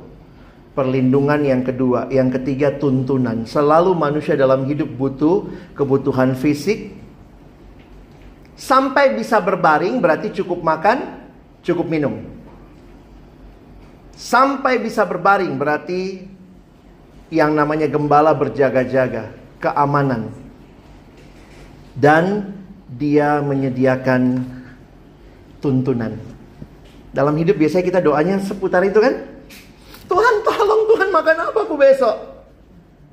[0.74, 3.46] Perlindungan yang kedua, yang ketiga tuntunan.
[3.46, 5.46] Selalu manusia dalam hidup butuh
[5.78, 6.98] kebutuhan fisik.
[8.58, 11.30] Sampai bisa berbaring berarti cukup makan,
[11.62, 12.33] cukup minum.
[14.14, 16.30] Sampai bisa berbaring berarti
[17.34, 20.30] yang namanya gembala berjaga-jaga, keamanan.
[21.98, 22.54] Dan
[22.94, 24.46] dia menyediakan
[25.58, 26.14] tuntunan.
[27.14, 29.14] Dalam hidup biasanya kita doanya seputar itu kan?
[30.10, 32.16] Tuhan tolong Tuhan makan apa aku besok?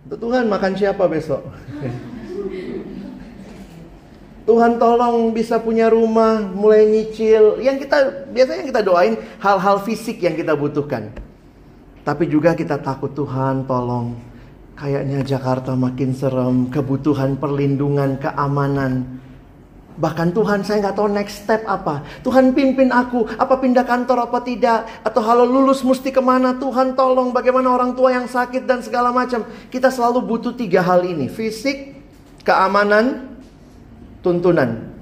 [0.08, 1.44] Tuhan makan siapa besok?
[4.50, 7.62] Tuhan tolong bisa punya rumah, mulai nyicil.
[7.62, 11.14] Yang kita biasanya kita doain hal-hal fisik yang kita butuhkan.
[12.02, 14.18] Tapi juga kita takut Tuhan tolong.
[14.74, 19.22] Kayaknya Jakarta makin serem, kebutuhan perlindungan, keamanan.
[19.94, 22.02] Bahkan Tuhan saya nggak tahu next step apa.
[22.26, 24.90] Tuhan pimpin aku, apa pindah kantor apa tidak.
[25.06, 26.58] Atau kalau lulus mesti ke mana.
[26.58, 29.46] Tuhan tolong bagaimana orang tua yang sakit dan segala macam.
[29.70, 31.30] Kita selalu butuh tiga hal ini.
[31.30, 31.94] Fisik,
[32.42, 33.29] keamanan,
[34.20, 34.92] tuntunan.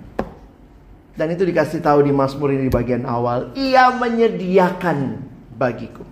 [1.19, 3.51] Dan itu dikasih tahu di Mazmur ini di bagian awal.
[3.59, 5.19] Ia menyediakan
[5.59, 6.07] bagiku.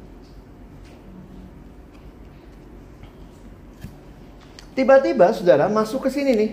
[4.75, 6.53] Tiba-tiba saudara masuk ke sini nih.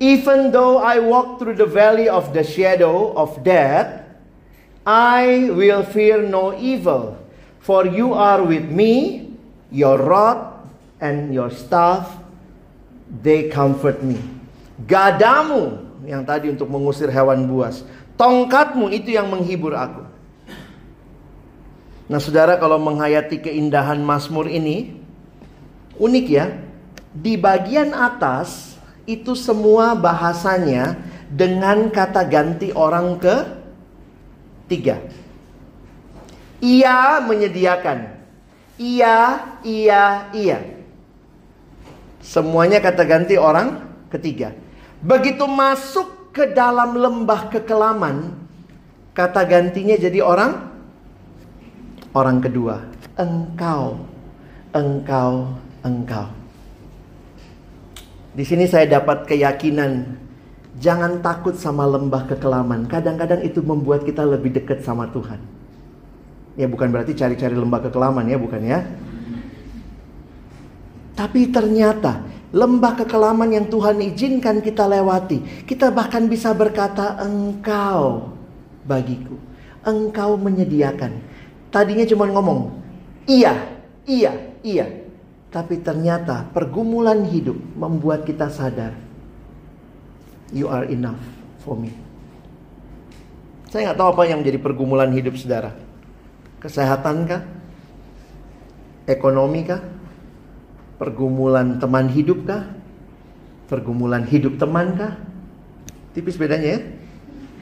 [0.00, 4.02] Even though I walk through the valley of the shadow of death,
[4.84, 7.16] I will fear no evil.
[7.60, 9.28] For you are with me,
[9.70, 10.56] your rod
[10.98, 12.18] and your staff,
[13.08, 14.39] they comfort me.
[14.86, 17.84] Gadamu, yang tadi untuk mengusir hewan buas.
[18.16, 20.04] Tongkatmu itu yang menghibur aku.
[22.10, 24.98] Nah, saudara, kalau menghayati keindahan Mazmur ini,
[25.96, 26.46] unik ya.
[27.10, 30.94] Di bagian atas itu semua bahasanya
[31.30, 33.36] dengan kata ganti orang ke
[34.70, 35.02] tiga.
[36.62, 38.20] Ia menyediakan.
[38.80, 39.16] Ia,
[39.62, 40.04] ia,
[40.34, 40.58] ia.
[42.20, 44.54] Semuanya kata ganti orang ketiga.
[45.00, 48.36] Begitu masuk ke dalam lembah kekelaman,
[49.16, 50.70] kata gantinya jadi orang
[52.12, 52.84] orang kedua.
[53.16, 53.96] Engkau,
[54.76, 56.26] engkau, engkau.
[58.30, 60.20] Di sini saya dapat keyakinan
[60.78, 62.86] jangan takut sama lembah kekelaman.
[62.86, 65.40] Kadang-kadang itu membuat kita lebih dekat sama Tuhan.
[66.54, 68.84] Ya bukan berarti cari-cari lembah kekelaman ya, bukan ya.
[71.16, 78.34] Tapi ternyata lembah kekelaman yang Tuhan izinkan kita lewati, kita bahkan bisa berkata engkau
[78.86, 79.38] bagiku.
[79.80, 81.22] Engkau menyediakan.
[81.70, 82.74] Tadinya cuma ngomong,
[83.24, 83.54] iya,
[84.04, 84.86] iya, iya.
[85.50, 88.94] Tapi ternyata pergumulan hidup membuat kita sadar,
[90.54, 91.18] you are enough
[91.62, 91.90] for me.
[93.70, 95.74] Saya nggak tahu apa yang menjadi pergumulan hidup saudara.
[96.58, 97.42] Kesehatan kah?
[101.00, 102.68] Pergumulan teman hidup kah?
[103.72, 105.16] Pergumulan hidup teman kah?
[106.12, 106.80] Tipis bedanya ya.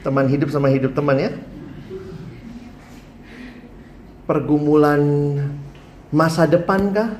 [0.03, 1.31] Teman hidup sama hidup teman ya.
[4.27, 4.99] Pergumulan
[6.11, 7.15] masa depan kah?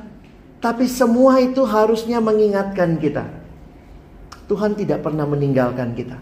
[0.60, 3.24] Tapi semua itu harusnya mengingatkan kita.
[4.52, 6.20] Tuhan tidak pernah meninggalkan kita.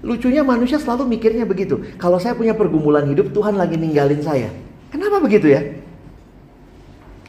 [0.00, 1.84] Lucunya manusia selalu mikirnya begitu.
[2.00, 4.48] Kalau saya punya pergumulan hidup, Tuhan lagi ninggalin saya.
[4.88, 5.81] Kenapa begitu ya?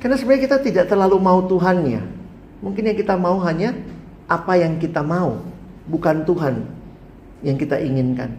[0.04, 2.04] Karena sebenarnya kita tidak terlalu mau Tuhannya.
[2.60, 3.72] Mungkin yang kita mau hanya
[4.28, 5.40] apa yang kita mau,
[5.88, 6.68] bukan Tuhan
[7.40, 8.36] yang kita inginkan.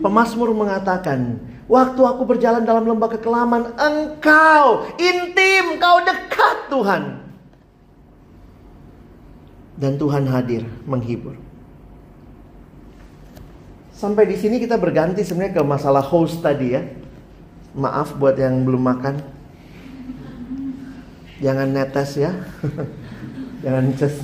[0.00, 1.36] Pemasmur mengatakan,
[1.68, 7.02] Waktu aku berjalan dalam lembah kekelaman, engkau intim, kau dekat Tuhan.
[9.76, 11.36] Dan Tuhan hadir menghibur.
[13.92, 16.88] Sampai di sini kita berganti sebenarnya ke masalah host tadi ya.
[17.76, 19.37] Maaf buat yang belum makan.
[21.38, 22.34] Jangan netes ya.
[23.64, 24.22] Jangan just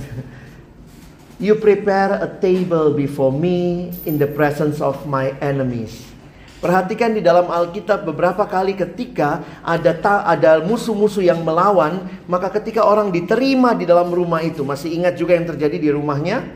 [1.43, 6.15] You prepare a table before me in the presence of my enemies.
[6.63, 12.87] Perhatikan di dalam Alkitab beberapa kali ketika ada ta, ada musuh-musuh yang melawan, maka ketika
[12.87, 16.49] orang diterima di dalam rumah itu, masih ingat juga yang terjadi di rumahnya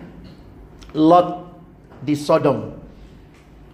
[0.96, 1.52] Lot
[2.00, 2.72] di Sodom.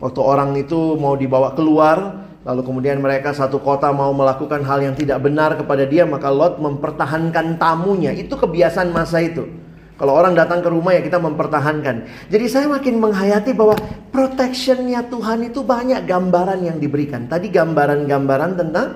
[0.02, 4.94] Waktu orang itu mau dibawa keluar, lalu kemudian mereka satu kota mau melakukan hal yang
[4.94, 8.12] tidak benar kepada dia, maka Lot mempertahankan tamunya.
[8.12, 9.48] Itu kebiasaan masa itu.
[9.94, 12.26] Kalau orang datang ke rumah ya kita mempertahankan.
[12.26, 13.78] Jadi saya makin menghayati bahwa
[14.10, 17.30] protectionnya Tuhan itu banyak gambaran yang diberikan.
[17.30, 18.88] Tadi gambaran-gambaran tentang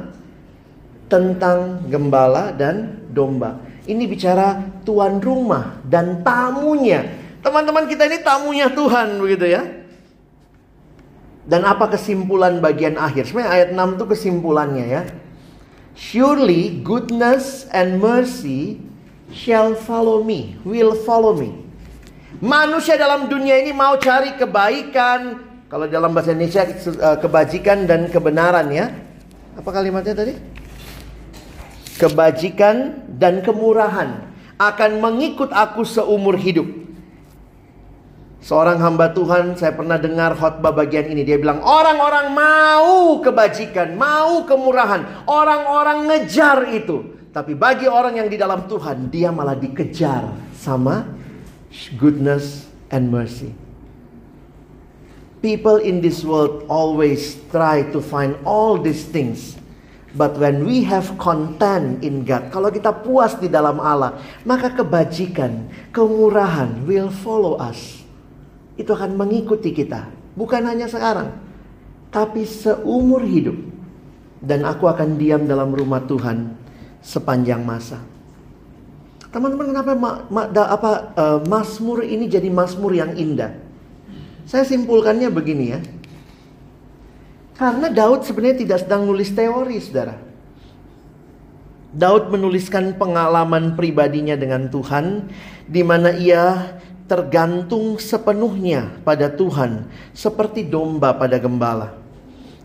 [1.07, 3.63] tentang gembala dan domba.
[3.87, 7.07] Ini bicara tuan rumah dan tamunya.
[7.47, 9.78] Teman-teman kita ini tamunya Tuhan begitu ya.
[11.49, 13.33] Dan apa kesimpulan bagian akhir?
[13.33, 15.03] Sebenarnya ayat 6 itu kesimpulannya ya.
[15.97, 18.85] Surely goodness and mercy
[19.33, 21.57] shall follow me, will follow me.
[22.39, 28.69] Manusia dalam dunia ini mau cari kebaikan, kalau dalam bahasa Indonesia eh, kebajikan dan kebenaran
[28.69, 28.93] ya.
[29.57, 30.37] Apa kalimatnya tadi?
[31.99, 34.23] Kebajikan dan kemurahan
[34.55, 36.88] akan mengikut aku seumur hidup.
[38.39, 41.27] Seorang hamba Tuhan, saya pernah dengar khotbah bagian ini.
[41.27, 45.27] Dia bilang, orang-orang mau kebajikan, mau kemurahan.
[45.27, 47.19] Orang-orang ngejar itu.
[47.35, 51.07] Tapi bagi orang yang di dalam Tuhan, dia malah dikejar sama
[51.99, 53.53] goodness and mercy.
[55.39, 59.55] People in this world always try to find all these things.
[60.17, 65.69] But when we have content in God, kalau kita puas di dalam Allah, maka kebajikan,
[65.95, 67.98] kemurahan will follow us.
[68.79, 70.07] Itu akan mengikuti kita.
[70.39, 71.35] Bukan hanya sekarang,
[72.15, 73.59] tapi seumur hidup.
[74.39, 76.55] Dan aku akan diam dalam rumah Tuhan
[77.03, 77.99] sepanjang masa.
[79.29, 83.53] Teman-teman kenapa ma, ma, da, apa uh, Mazmur ini jadi Mazmur yang indah?
[84.49, 85.81] Saya simpulkannya begini ya.
[87.59, 90.17] Karena Daud sebenarnya tidak sedang nulis teori, Saudara.
[91.93, 95.29] Daud menuliskan pengalaman pribadinya dengan Tuhan
[95.69, 96.77] di mana ia
[97.09, 101.97] tergantung sepenuhnya pada Tuhan seperti domba pada gembala.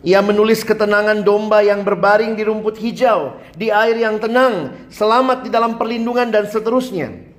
[0.04, 5.50] Ia menulis ketenangan domba yang berbaring di rumput hijau, di air yang tenang, selamat di
[5.50, 7.32] dalam perlindungan dan seterusnya.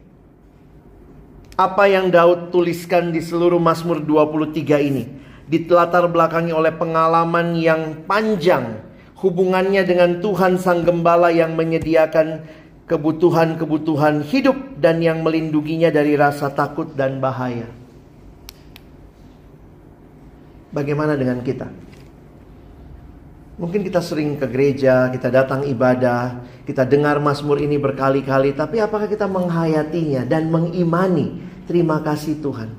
[1.56, 5.08] apa yang Daud tuliskan di seluruh Mazmur 23 ini
[5.48, 8.84] ditelatar belakangi oleh pengalaman yang panjang
[9.24, 12.44] hubungannya dengan Tuhan Sang Gembala yang menyediakan
[12.86, 17.66] kebutuhan-kebutuhan hidup dan yang melindunginya dari rasa takut dan bahaya.
[20.70, 21.66] Bagaimana dengan kita?
[23.56, 29.08] Mungkin kita sering ke gereja, kita datang ibadah, kita dengar Mazmur ini berkali-kali, tapi apakah
[29.08, 31.40] kita menghayatinya dan mengimani?
[31.64, 32.70] Terima kasih Tuhan.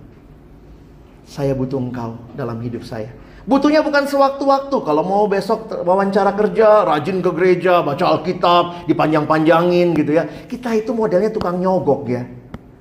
[1.25, 3.11] Saya butuh Engkau dalam hidup saya.
[3.47, 4.77] Butuhnya bukan sewaktu-waktu.
[4.83, 10.27] Kalau mau besok wawancara kerja, rajin ke gereja, baca Alkitab, dipanjang-panjangin gitu ya.
[10.27, 12.27] Kita itu modelnya tukang nyogok ya.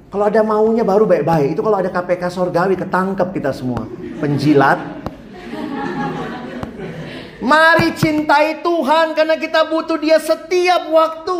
[0.09, 1.53] Kalau ada maunya baru baik-baik.
[1.53, 3.85] Itu kalau ada KPK sorgawi ketangkep kita semua.
[4.17, 5.05] Penjilat,
[7.45, 11.39] Mari cintai Tuhan karena kita butuh Dia setiap waktu.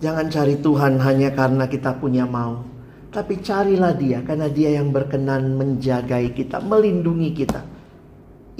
[0.00, 2.64] Jangan cari Tuhan hanya karena kita punya mau,
[3.10, 7.62] tapi carilah Dia karena Dia yang berkenan menjagai kita, melindungi kita.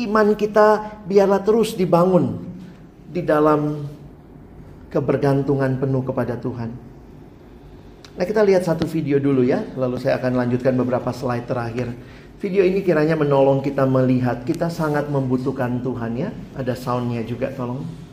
[0.03, 2.43] Iman kita biarlah terus dibangun
[3.11, 3.87] di dalam
[4.91, 6.71] kebergantungan penuh kepada Tuhan.
[8.11, 11.95] Nah, kita lihat satu video dulu ya, lalu saya akan lanjutkan beberapa slide terakhir.
[12.43, 16.29] Video ini kiranya menolong kita melihat kita sangat membutuhkan Tuhan ya.
[16.59, 18.10] Ada soundnya juga tolong.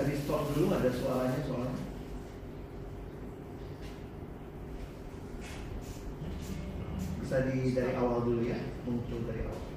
[0.00, 1.76] Bisa di stop dulu ada suaranya soalnya.
[7.20, 8.56] Bisa di dari awal dulu ya,
[8.88, 9.69] muncul dari awal.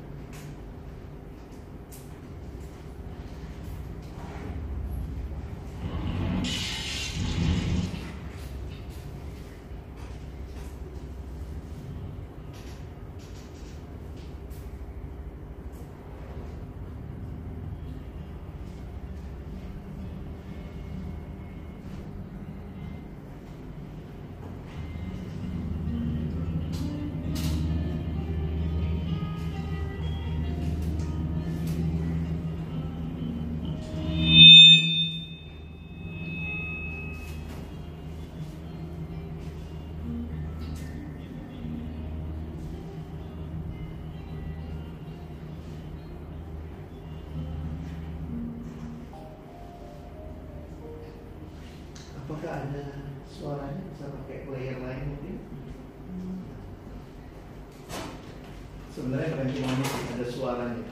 [59.04, 60.83] Sebenarnya cuma musik, ada suaranya.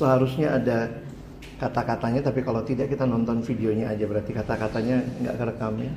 [0.00, 0.88] Seharusnya ada
[1.60, 5.92] kata-katanya tapi kalau tidak kita nonton videonya aja berarti kata-katanya nggak kerekam ya.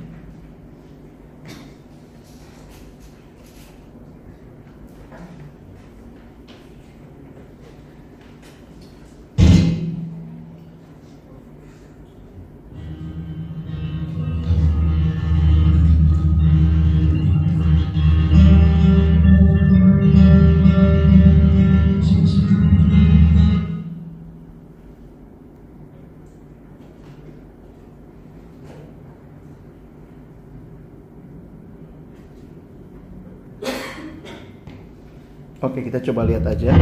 [35.94, 36.74] Kita coba lihat aja.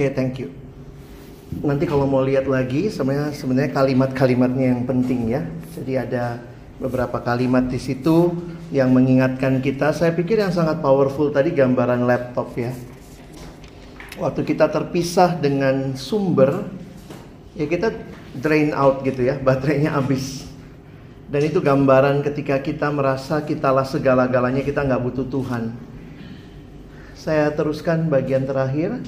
[0.00, 0.48] Oke, thank you.
[1.60, 5.44] Nanti kalau mau lihat lagi, sebenarnya sebenarnya kalimat-kalimatnya yang penting ya.
[5.76, 6.40] Jadi ada
[6.80, 8.32] beberapa kalimat di situ
[8.72, 9.92] yang mengingatkan kita.
[9.92, 12.72] Saya pikir yang sangat powerful tadi gambaran laptop ya.
[14.16, 16.64] Waktu kita terpisah dengan sumber,
[17.52, 17.92] ya kita
[18.40, 20.48] drain out gitu ya, baterainya habis.
[21.28, 25.76] Dan itu gambaran ketika kita merasa kitalah segala-galanya kita nggak butuh Tuhan.
[27.12, 29.04] Saya teruskan bagian terakhir.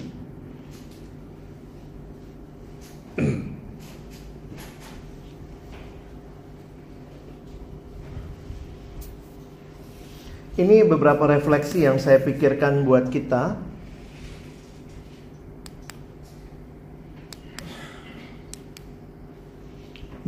[10.53, 13.57] Ini beberapa refleksi yang saya pikirkan buat kita.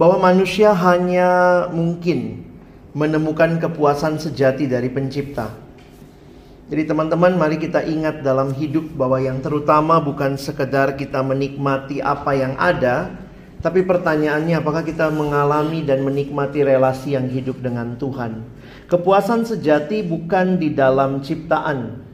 [0.00, 2.40] Bahwa manusia hanya mungkin
[2.96, 5.52] menemukan kepuasan sejati dari pencipta.
[6.72, 12.32] Jadi teman-teman mari kita ingat dalam hidup bahwa yang terutama bukan sekedar kita menikmati apa
[12.32, 13.12] yang ada,
[13.64, 18.44] tapi pertanyaannya apakah kita mengalami dan menikmati relasi yang hidup dengan Tuhan.
[18.92, 22.04] Kepuasan sejati bukan di dalam ciptaan.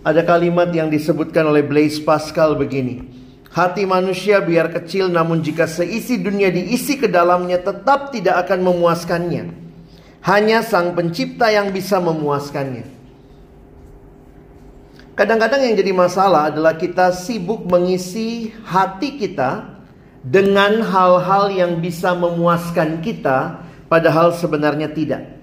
[0.00, 3.04] Ada kalimat yang disebutkan oleh Blaise Pascal begini.
[3.52, 9.52] Hati manusia biar kecil namun jika seisi dunia diisi ke dalamnya tetap tidak akan memuaskannya.
[10.24, 12.88] Hanya sang pencipta yang bisa memuaskannya.
[15.12, 19.73] Kadang-kadang yang jadi masalah adalah kita sibuk mengisi hati kita
[20.24, 23.60] dengan hal-hal yang bisa memuaskan kita,
[23.92, 25.36] padahal sebenarnya tidak.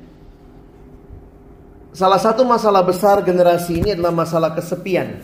[1.93, 5.21] Salah satu masalah besar generasi ini adalah masalah kesepian.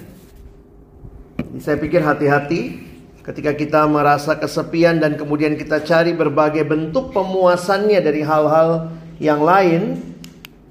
[1.58, 2.86] Saya pikir hati-hati
[3.26, 9.98] ketika kita merasa kesepian dan kemudian kita cari berbagai bentuk pemuasannya dari hal-hal yang lain.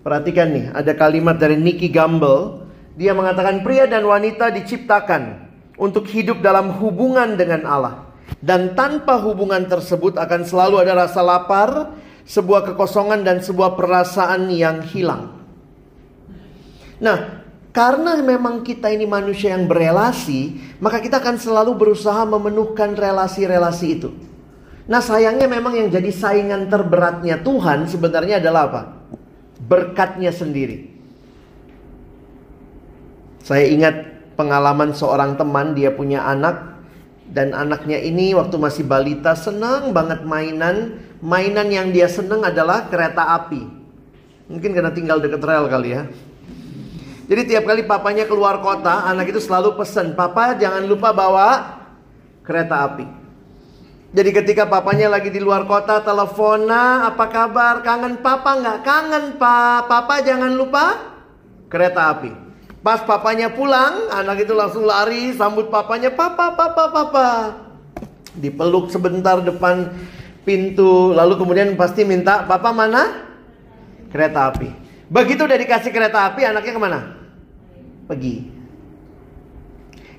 [0.07, 2.62] Perhatikan nih, ada kalimat dari Nicky Gamble
[2.97, 5.37] dia mengatakan pria dan wanita diciptakan
[5.76, 8.06] untuk hidup dalam hubungan dengan Allah.
[8.43, 11.95] Dan tanpa hubungan tersebut akan selalu ada rasa lapar,
[12.27, 15.39] sebuah kekosongan dan sebuah perasaan yang hilang.
[16.99, 23.87] Nah, karena memang kita ini manusia yang berelasi, maka kita akan selalu berusaha memenuhkan relasi-relasi
[23.87, 24.11] itu.
[24.87, 28.83] Nah, sayangnya memang yang jadi saingan terberatnya Tuhan sebenarnya adalah apa?
[29.61, 30.89] Berkatnya sendiri.
[33.43, 33.95] Saya ingat
[34.35, 36.76] pengalaman seorang teman, dia punya anak
[37.31, 41.03] dan anaknya ini waktu masih balita senang banget mainan.
[41.18, 43.66] Mainan yang dia senang adalah kereta api.
[44.47, 46.07] Mungkin karena tinggal deket rel kali ya.
[47.27, 51.83] Jadi tiap kali papanya keluar kota, anak itu selalu pesen, "Papa jangan lupa bawa
[52.47, 53.07] kereta api."
[54.14, 57.83] Jadi ketika papanya lagi di luar kota, telepona, apa kabar?
[57.83, 58.79] Kangen papa nggak?
[58.87, 59.91] Kangen pak.
[59.91, 60.95] Papa jangan lupa
[61.66, 62.45] kereta api.
[62.87, 67.28] Pas papanya pulang, anak itu langsung lari sambut papanya, "Papa, papa, papa."
[68.39, 69.91] Dipeluk sebentar depan
[70.47, 73.26] pintu, lalu kemudian pasti minta, "Papa mana?"
[74.07, 74.70] Kereta api.
[75.11, 77.01] Begitu udah dikasih kereta api, anaknya ke mana?
[78.07, 78.55] Pergi.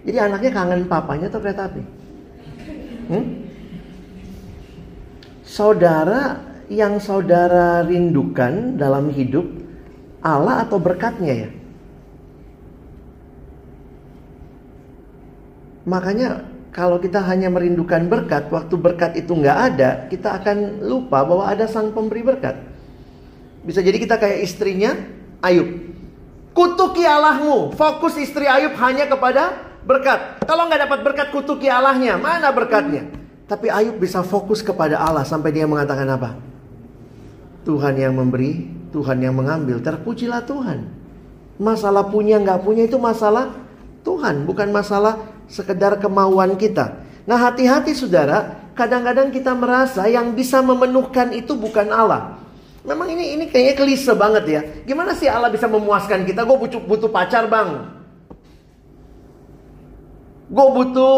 [0.04, 1.82] Jadi anaknya kangen papanya atau kereta api?
[3.08, 3.26] Hmm?
[5.48, 9.48] Saudara yang saudara rindukan dalam hidup
[10.20, 11.50] Allah atau berkatnya ya?
[15.88, 16.44] Makanya
[16.76, 21.64] kalau kita hanya merindukan berkat, waktu berkat itu nggak ada, kita akan lupa bahwa ada
[21.66, 22.60] sang pemberi berkat.
[23.64, 24.92] Bisa jadi kita kayak istrinya
[25.40, 25.66] Ayub.
[26.52, 30.44] Kutuki Allahmu, fokus istri Ayub hanya kepada berkat.
[30.44, 33.08] Kalau nggak dapat berkat, kutuki Allahnya, mana berkatnya?
[33.48, 36.36] Tapi Ayub bisa fokus kepada Allah sampai dia mengatakan apa?
[37.64, 39.80] Tuhan yang memberi, Tuhan yang mengambil.
[39.80, 40.92] Terpujilah Tuhan.
[41.58, 43.56] Masalah punya nggak punya itu masalah
[44.04, 47.04] Tuhan, bukan masalah sekedar kemauan kita.
[47.28, 52.40] Nah, hati-hati saudara, kadang-kadang kita merasa yang bisa memenuhkan itu bukan Allah.
[52.88, 54.62] Memang ini ini kayaknya klise banget ya.
[54.88, 56.48] Gimana sih Allah bisa memuaskan kita?
[56.48, 57.84] Gue butuh, butuh pacar bang.
[60.48, 61.16] Gue butuh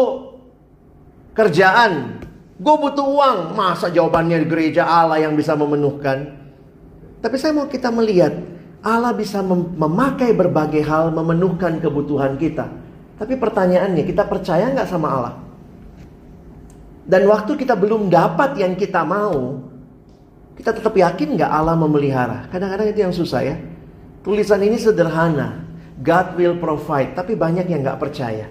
[1.30, 2.18] kerjaan.
[2.58, 3.38] Gue butuh uang.
[3.54, 6.34] Masa jawabannya di gereja Allah yang bisa memenuhkan?
[7.22, 8.34] Tapi saya mau kita melihat
[8.82, 12.66] Allah bisa mem memakai berbagai hal memenuhkan kebutuhan kita.
[13.20, 15.34] Tapi pertanyaannya, kita percaya nggak sama Allah?
[17.04, 19.60] Dan waktu kita belum dapat yang kita mau,
[20.56, 22.48] kita tetap yakin nggak Allah memelihara?
[22.48, 23.60] Kadang-kadang itu yang susah ya.
[24.24, 25.68] Tulisan ini sederhana,
[26.00, 28.48] God will provide, tapi banyak yang nggak percaya.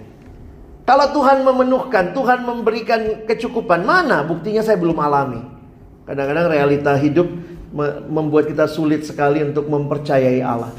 [0.86, 5.42] Kalau Tuhan memenuhkan, Tuhan memberikan kecukupan, mana buktinya saya belum alami.
[6.06, 7.30] Kadang-kadang realita hidup
[8.10, 10.74] membuat kita sulit sekali untuk mempercayai Allah.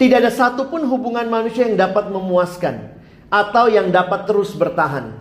[0.00, 2.96] Tidak ada satupun hubungan manusia yang dapat memuaskan
[3.28, 5.12] atau yang dapat terus bertahan.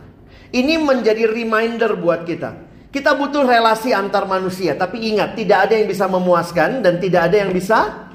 [0.55, 2.55] Ini menjadi reminder buat kita.
[2.87, 7.43] Kita butuh relasi antar manusia, tapi ingat, tidak ada yang bisa memuaskan dan tidak ada
[7.43, 8.07] yang bisa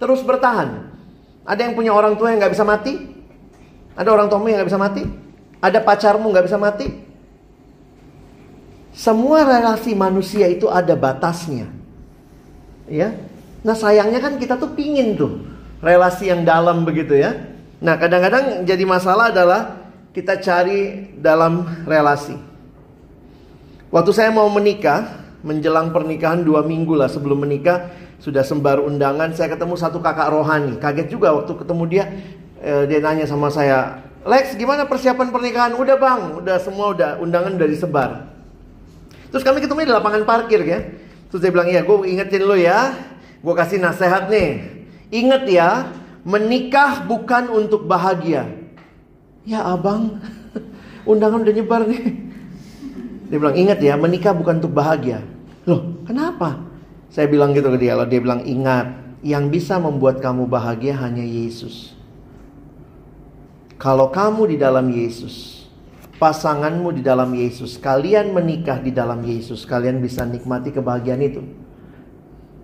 [0.00, 0.88] terus bertahan.
[1.44, 2.96] Ada yang punya orang tua yang nggak bisa mati?
[3.92, 5.04] Ada orang tuamu yang nggak bisa mati?
[5.60, 6.86] Ada pacarmu nggak bisa mati?
[8.96, 11.68] Semua relasi manusia itu ada batasnya.
[12.88, 13.12] Ya.
[13.60, 17.36] Nah, sayangnya kan kita tuh pingin tuh relasi yang dalam begitu ya.
[17.80, 19.84] Nah, kadang-kadang jadi masalah adalah
[20.16, 22.36] kita cari dalam relasi.
[23.92, 29.52] Waktu saya mau menikah, menjelang pernikahan dua minggu lah sebelum menikah, sudah sembar undangan, saya
[29.52, 30.80] ketemu satu kakak rohani.
[30.80, 32.04] Kaget juga waktu ketemu dia,
[32.64, 35.72] eh, dia nanya sama saya, Lex gimana persiapan pernikahan?
[35.78, 38.10] Udah bang, udah semua udah undangan udah disebar.
[39.30, 40.82] Terus kami ketemu di lapangan parkir ya.
[41.30, 42.90] Terus dia bilang, iya gue ingetin lo ya,
[43.38, 44.75] gue kasih nasihat nih.
[45.10, 45.70] Ingat ya,
[46.26, 48.50] menikah bukan untuk bahagia.
[49.46, 50.18] Ya abang,
[51.10, 52.04] undangan udah nyebar nih.
[53.26, 55.22] Dia bilang, ingat ya, menikah bukan untuk bahagia.
[55.66, 56.62] Loh, kenapa?
[57.10, 58.06] Saya bilang gitu ke dia, loh.
[58.06, 61.94] dia bilang, ingat, yang bisa membuat kamu bahagia hanya Yesus.
[63.76, 65.66] Kalau kamu di dalam Yesus,
[66.22, 71.42] pasanganmu di dalam Yesus, kalian menikah di dalam Yesus, kalian bisa nikmati kebahagiaan itu.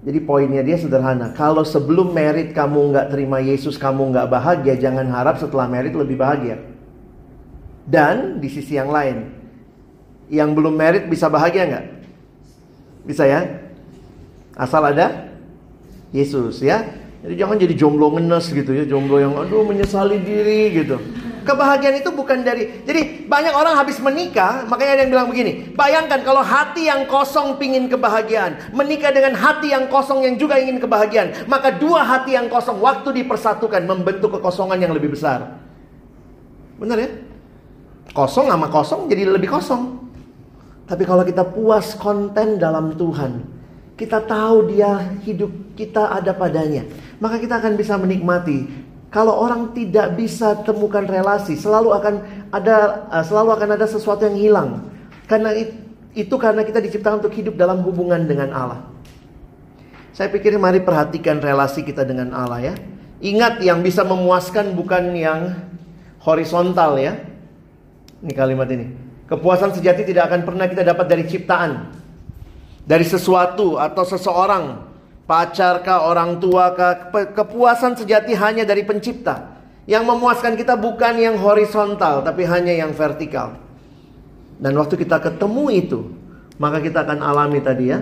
[0.02, 1.30] Jadi poinnya dia sederhana.
[1.30, 6.18] Kalau sebelum merit kamu nggak terima Yesus, kamu nggak bahagia, jangan harap setelah merit lebih
[6.18, 6.58] bahagia.
[7.86, 9.30] Dan di sisi yang lain,
[10.26, 11.86] yang belum merit bisa bahagia nggak?
[13.06, 13.46] Bisa ya?
[14.58, 15.30] Asal ada
[16.10, 16.82] Yesus ya.
[17.22, 20.98] Jadi jangan jadi jomblo ngenes gitu ya, jomblo yang aduh menyesali diri gitu.
[21.42, 26.22] Kebahagiaan itu bukan dari Jadi banyak orang habis menikah Makanya ada yang bilang begini Bayangkan
[26.22, 31.50] kalau hati yang kosong pingin kebahagiaan Menikah dengan hati yang kosong yang juga ingin kebahagiaan
[31.50, 35.58] Maka dua hati yang kosong Waktu dipersatukan Membentuk kekosongan yang lebih besar
[36.78, 37.10] Benar ya?
[38.14, 39.98] Kosong sama kosong jadi lebih kosong
[40.86, 43.42] Tapi kalau kita puas konten dalam Tuhan
[43.98, 46.86] Kita tahu dia hidup kita ada padanya
[47.18, 52.14] Maka kita akan bisa menikmati kalau orang tidak bisa temukan relasi, selalu akan
[52.48, 54.88] ada uh, selalu akan ada sesuatu yang hilang.
[55.28, 55.52] Karena
[56.16, 58.80] itu karena kita diciptakan untuk hidup dalam hubungan dengan Allah.
[60.16, 62.74] Saya pikir mari perhatikan relasi kita dengan Allah ya.
[63.20, 65.60] Ingat yang bisa memuaskan bukan yang
[66.24, 67.20] horizontal ya.
[68.24, 68.96] Ini kalimat ini.
[69.28, 72.00] Kepuasan sejati tidak akan pernah kita dapat dari ciptaan.
[72.88, 74.91] Dari sesuatu atau seseorang
[75.26, 79.58] pacar kah, orang tua kah, kepuasan sejati hanya dari pencipta.
[79.82, 83.58] Yang memuaskan kita bukan yang horizontal, tapi hanya yang vertikal.
[84.62, 86.00] Dan waktu kita ketemu itu,
[86.62, 87.98] maka kita akan alami tadi ya.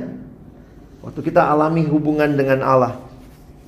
[1.01, 3.01] Waktu kita alami hubungan dengan Allah,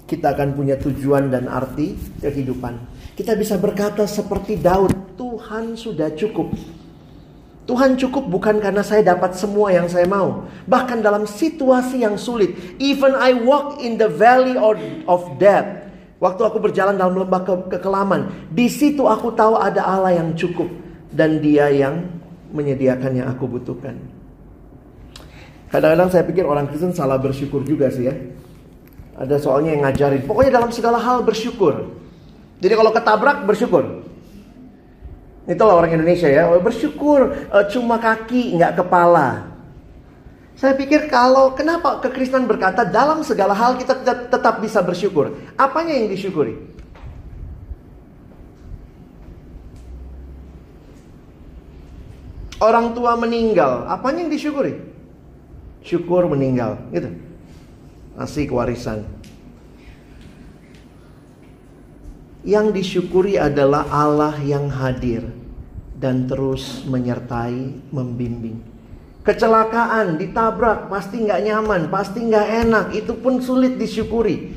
[0.05, 2.76] kita akan punya tujuan dan arti kehidupan.
[3.16, 6.53] Kita bisa berkata seperti Daud, Tuhan sudah cukup.
[7.62, 10.50] Tuhan cukup bukan karena saya dapat semua yang saya mau.
[10.66, 12.58] Bahkan dalam situasi yang sulit.
[12.82, 14.58] Even I walk in the valley
[15.06, 15.86] of death.
[16.18, 18.50] Waktu aku berjalan dalam lembah ke kekelaman.
[18.50, 20.66] Di situ aku tahu ada Allah yang cukup.
[21.14, 22.02] Dan dia yang
[22.50, 23.94] menyediakan yang aku butuhkan.
[25.70, 28.14] Kadang-kadang saya pikir orang Kristen salah bersyukur juga sih ya.
[29.22, 30.26] Ada soalnya yang ngajarin.
[30.26, 31.94] Pokoknya dalam segala hal bersyukur.
[32.58, 34.01] Jadi kalau ketabrak bersyukur.
[35.43, 39.51] Itulah orang Indonesia ya, oh, bersyukur uh, cuma kaki nggak kepala.
[40.55, 43.99] Saya pikir kalau kenapa kekristenan berkata dalam segala hal kita
[44.30, 45.34] tetap bisa bersyukur.
[45.59, 46.55] Apanya yang disyukuri?
[52.62, 54.78] Orang tua meninggal, apanya yang disyukuri?
[55.82, 57.11] Syukur meninggal, gitu.
[58.14, 59.03] Asik warisan.
[62.43, 65.22] Yang disyukuri adalah Allah yang hadir
[65.95, 68.59] dan terus menyertai, membimbing.
[69.22, 74.51] Kecelakaan, ditabrak, pasti nggak nyaman, pasti nggak enak, itu pun sulit disyukuri.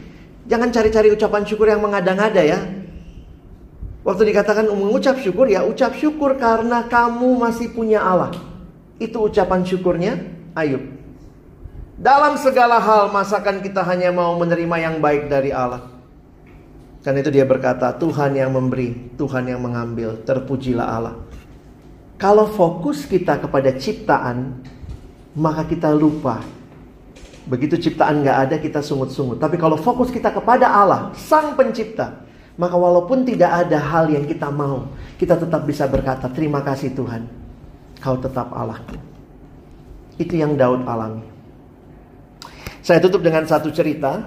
[0.49, 2.57] Jangan cari-cari ucapan syukur yang mengada-ngada ya.
[4.05, 8.33] Waktu dikatakan mengucap syukur ya ucap syukur karena kamu masih punya Allah.
[9.01, 10.21] Itu ucapan syukurnya
[10.53, 10.81] Ayub.
[11.97, 15.94] Dalam segala hal masakan kita hanya mau menerima yang baik dari Allah.
[17.05, 21.15] Karena itu dia berkata, Tuhan yang memberi, Tuhan yang mengambil, terpujilah Allah.
[22.17, 24.57] Kalau fokus kita kepada ciptaan,
[25.37, 26.41] maka kita lupa.
[27.45, 29.37] Begitu ciptaan gak ada, kita sungut-sungut.
[29.37, 32.25] Tapi kalau fokus kita kepada Allah, Sang Pencipta,
[32.57, 34.89] maka walaupun tidak ada hal yang kita mau,
[35.21, 37.29] kita tetap bisa berkata, terima kasih Tuhan,
[38.01, 38.97] kau tetap Allahku.
[40.17, 41.21] Itu yang Daud alami.
[42.81, 44.25] Saya tutup dengan satu cerita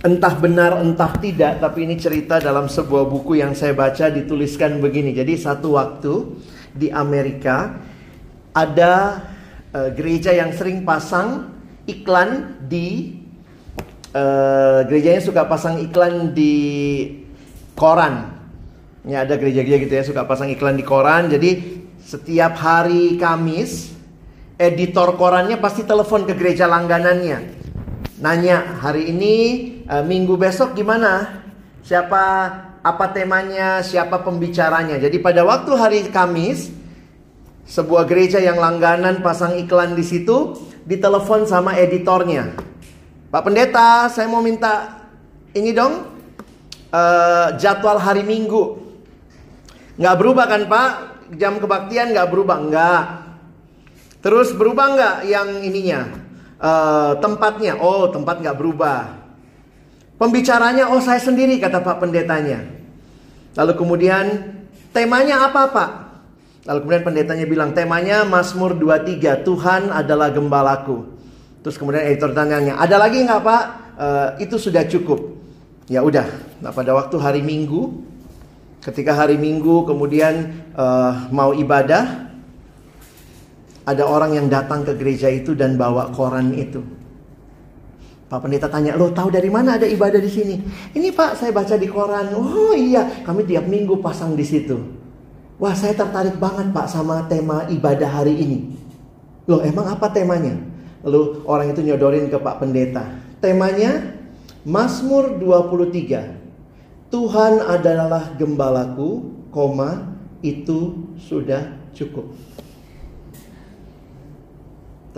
[0.00, 5.12] Entah benar entah tidak Tapi ini cerita dalam sebuah buku yang saya baca Dituliskan begini.
[5.12, 6.40] Jadi satu waktu
[6.72, 7.76] di Amerika
[8.56, 8.94] Ada
[9.76, 11.52] uh, gereja yang sering pasang
[11.84, 13.12] iklan di
[14.16, 16.56] uh, Gerejanya suka pasang iklan di
[17.76, 18.40] koran.
[19.04, 21.28] Ya ada gereja-gereja gitu ya Suka pasang iklan di koran.
[21.28, 21.50] Jadi
[22.00, 23.92] setiap hari Kamis
[24.60, 27.60] editor korannya pasti telepon ke gereja langganannya.
[28.20, 29.34] Nanya, hari ini
[29.90, 31.42] uh, minggu besok gimana?
[31.82, 32.22] Siapa
[32.80, 34.96] apa temanya, siapa pembicaranya.
[35.02, 36.70] Jadi pada waktu hari Kamis,
[37.66, 40.54] sebuah gereja yang langganan pasang iklan di situ,
[40.86, 42.54] ditelepon sama editornya.
[43.30, 45.02] Pak Pendeta, saya mau minta
[45.54, 46.06] ini dong
[46.94, 48.78] uh, jadwal hari Minggu.
[50.00, 50.90] Nggak berubah kan Pak?
[51.38, 52.58] Jam kebaktian nggak berubah?
[52.58, 53.02] Nggak.
[54.24, 56.00] Terus berubah nggak yang ininya?
[56.60, 57.78] Uh, tempatnya?
[57.78, 59.19] Oh tempat nggak berubah.
[60.20, 62.60] Pembicaranya, oh saya sendiri kata Pak Pendetanya.
[63.56, 64.52] Lalu kemudian
[64.92, 65.90] temanya apa Pak?
[66.68, 71.08] Lalu kemudian pendetanya bilang temanya Mazmur 23 Tuhan adalah gembalaku.
[71.64, 73.64] Terus kemudian editor tanyanya ada lagi nggak Pak?
[73.96, 75.40] Uh, itu sudah cukup.
[75.88, 76.28] Ya udah.
[76.60, 78.04] Nah pada waktu hari Minggu,
[78.84, 82.28] ketika hari Minggu kemudian uh, mau ibadah,
[83.88, 86.99] ada orang yang datang ke gereja itu dan bawa koran itu.
[88.30, 90.54] Pak Pendeta tanya, lo tahu dari mana ada ibadah di sini?
[90.94, 92.30] Ini Pak, saya baca di koran.
[92.38, 94.78] Oh iya, kami tiap minggu pasang di situ.
[95.58, 98.58] Wah, saya tertarik banget Pak sama tema ibadah hari ini.
[99.50, 100.54] Loh, emang apa temanya?
[101.02, 103.02] Lalu orang itu nyodorin ke Pak Pendeta.
[103.42, 104.14] Temanya
[104.62, 107.10] Mazmur 23.
[107.10, 111.66] Tuhan adalah gembalaku, koma, itu sudah
[111.98, 112.30] cukup.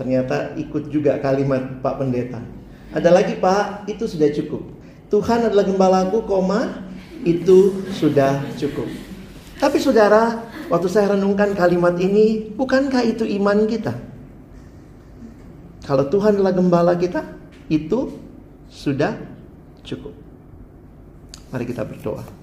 [0.00, 2.61] Ternyata ikut juga kalimat Pak Pendeta.
[2.92, 4.62] Ada lagi Pak, itu sudah cukup.
[5.08, 6.84] Tuhan adalah gembalaku, koma,
[7.24, 8.88] itu sudah cukup.
[9.56, 13.96] Tapi saudara, waktu saya renungkan kalimat ini, bukankah itu iman kita?
[15.88, 17.24] Kalau Tuhan adalah gembala kita,
[17.72, 18.12] itu
[18.68, 19.16] sudah
[19.82, 20.14] cukup.
[21.52, 22.41] Mari kita berdoa.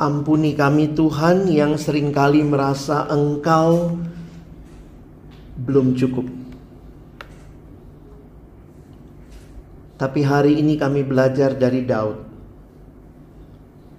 [0.00, 4.00] Ampuni kami Tuhan yang sering kali merasa Engkau
[5.60, 6.24] belum cukup.
[10.00, 12.16] Tapi hari ini kami belajar dari Daud.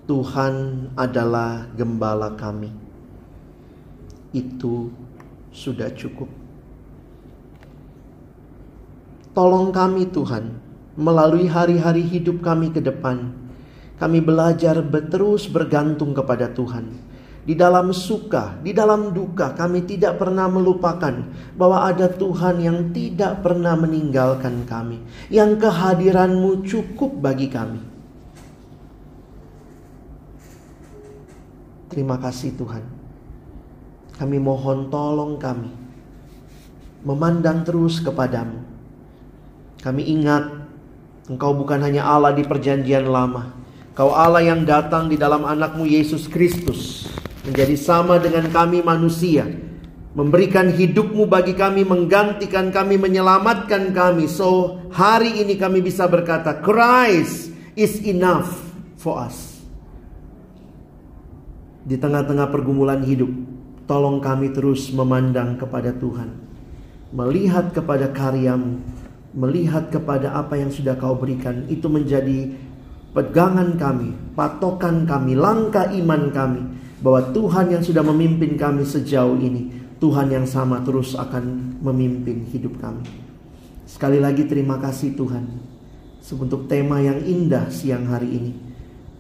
[0.09, 2.73] Tuhan adalah gembala kami.
[4.33, 4.89] Itu
[5.53, 6.33] sudah cukup.
[9.37, 10.57] Tolong kami Tuhan
[10.97, 13.37] melalui hari-hari hidup kami ke depan
[14.01, 14.81] kami belajar
[15.13, 17.13] terus bergantung kepada Tuhan.
[17.45, 23.45] Di dalam suka, di dalam duka, kami tidak pernah melupakan bahwa ada Tuhan yang tidak
[23.45, 27.81] pernah meninggalkan kami, yang kehadiranmu cukup bagi kami.
[31.93, 32.85] Terima kasih, Tuhan.
[34.17, 35.81] Kami mohon, tolong kami
[37.01, 38.61] memandang terus kepadamu.
[39.81, 40.61] Kami ingat,
[41.25, 43.60] Engkau bukan hanya Allah di Perjanjian Lama,
[44.01, 47.05] Kau Allah yang datang di dalam anakmu Yesus Kristus
[47.45, 49.45] menjadi sama dengan kami manusia.
[50.17, 54.25] Memberikan hidupmu bagi kami, menggantikan kami, menyelamatkan kami.
[54.25, 58.49] So hari ini kami bisa berkata, Christ is enough
[58.97, 59.61] for us.
[61.85, 63.29] Di tengah-tengah pergumulan hidup,
[63.85, 66.41] tolong kami terus memandang kepada Tuhan.
[67.13, 68.81] Melihat kepada karyamu,
[69.37, 71.69] melihat kepada apa yang sudah kau berikan.
[71.69, 72.70] Itu menjadi
[73.11, 76.61] pegangan kami, patokan kami, langkah iman kami
[77.03, 82.79] bahwa Tuhan yang sudah memimpin kami sejauh ini, Tuhan yang sama terus akan memimpin hidup
[82.79, 83.03] kami.
[83.85, 85.45] Sekali lagi terima kasih Tuhan
[86.31, 88.53] untuk tema yang indah siang hari ini.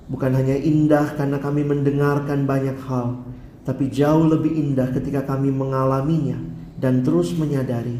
[0.07, 3.19] Bukan hanya indah karena kami mendengarkan banyak hal,
[3.67, 6.39] tapi jauh lebih indah ketika kami mengalaminya
[6.79, 7.99] dan terus menyadari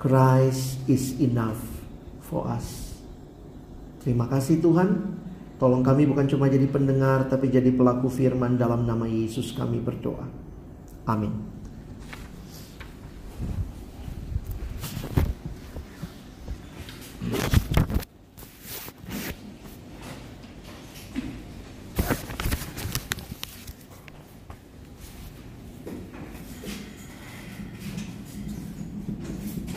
[0.00, 1.60] Christ is enough
[2.24, 2.96] for us.
[4.00, 5.19] Terima kasih Tuhan.
[5.60, 10.24] Tolong kami bukan cuma jadi pendengar, tapi jadi pelaku firman dalam nama Yesus kami berdoa.
[11.04, 11.60] Amin.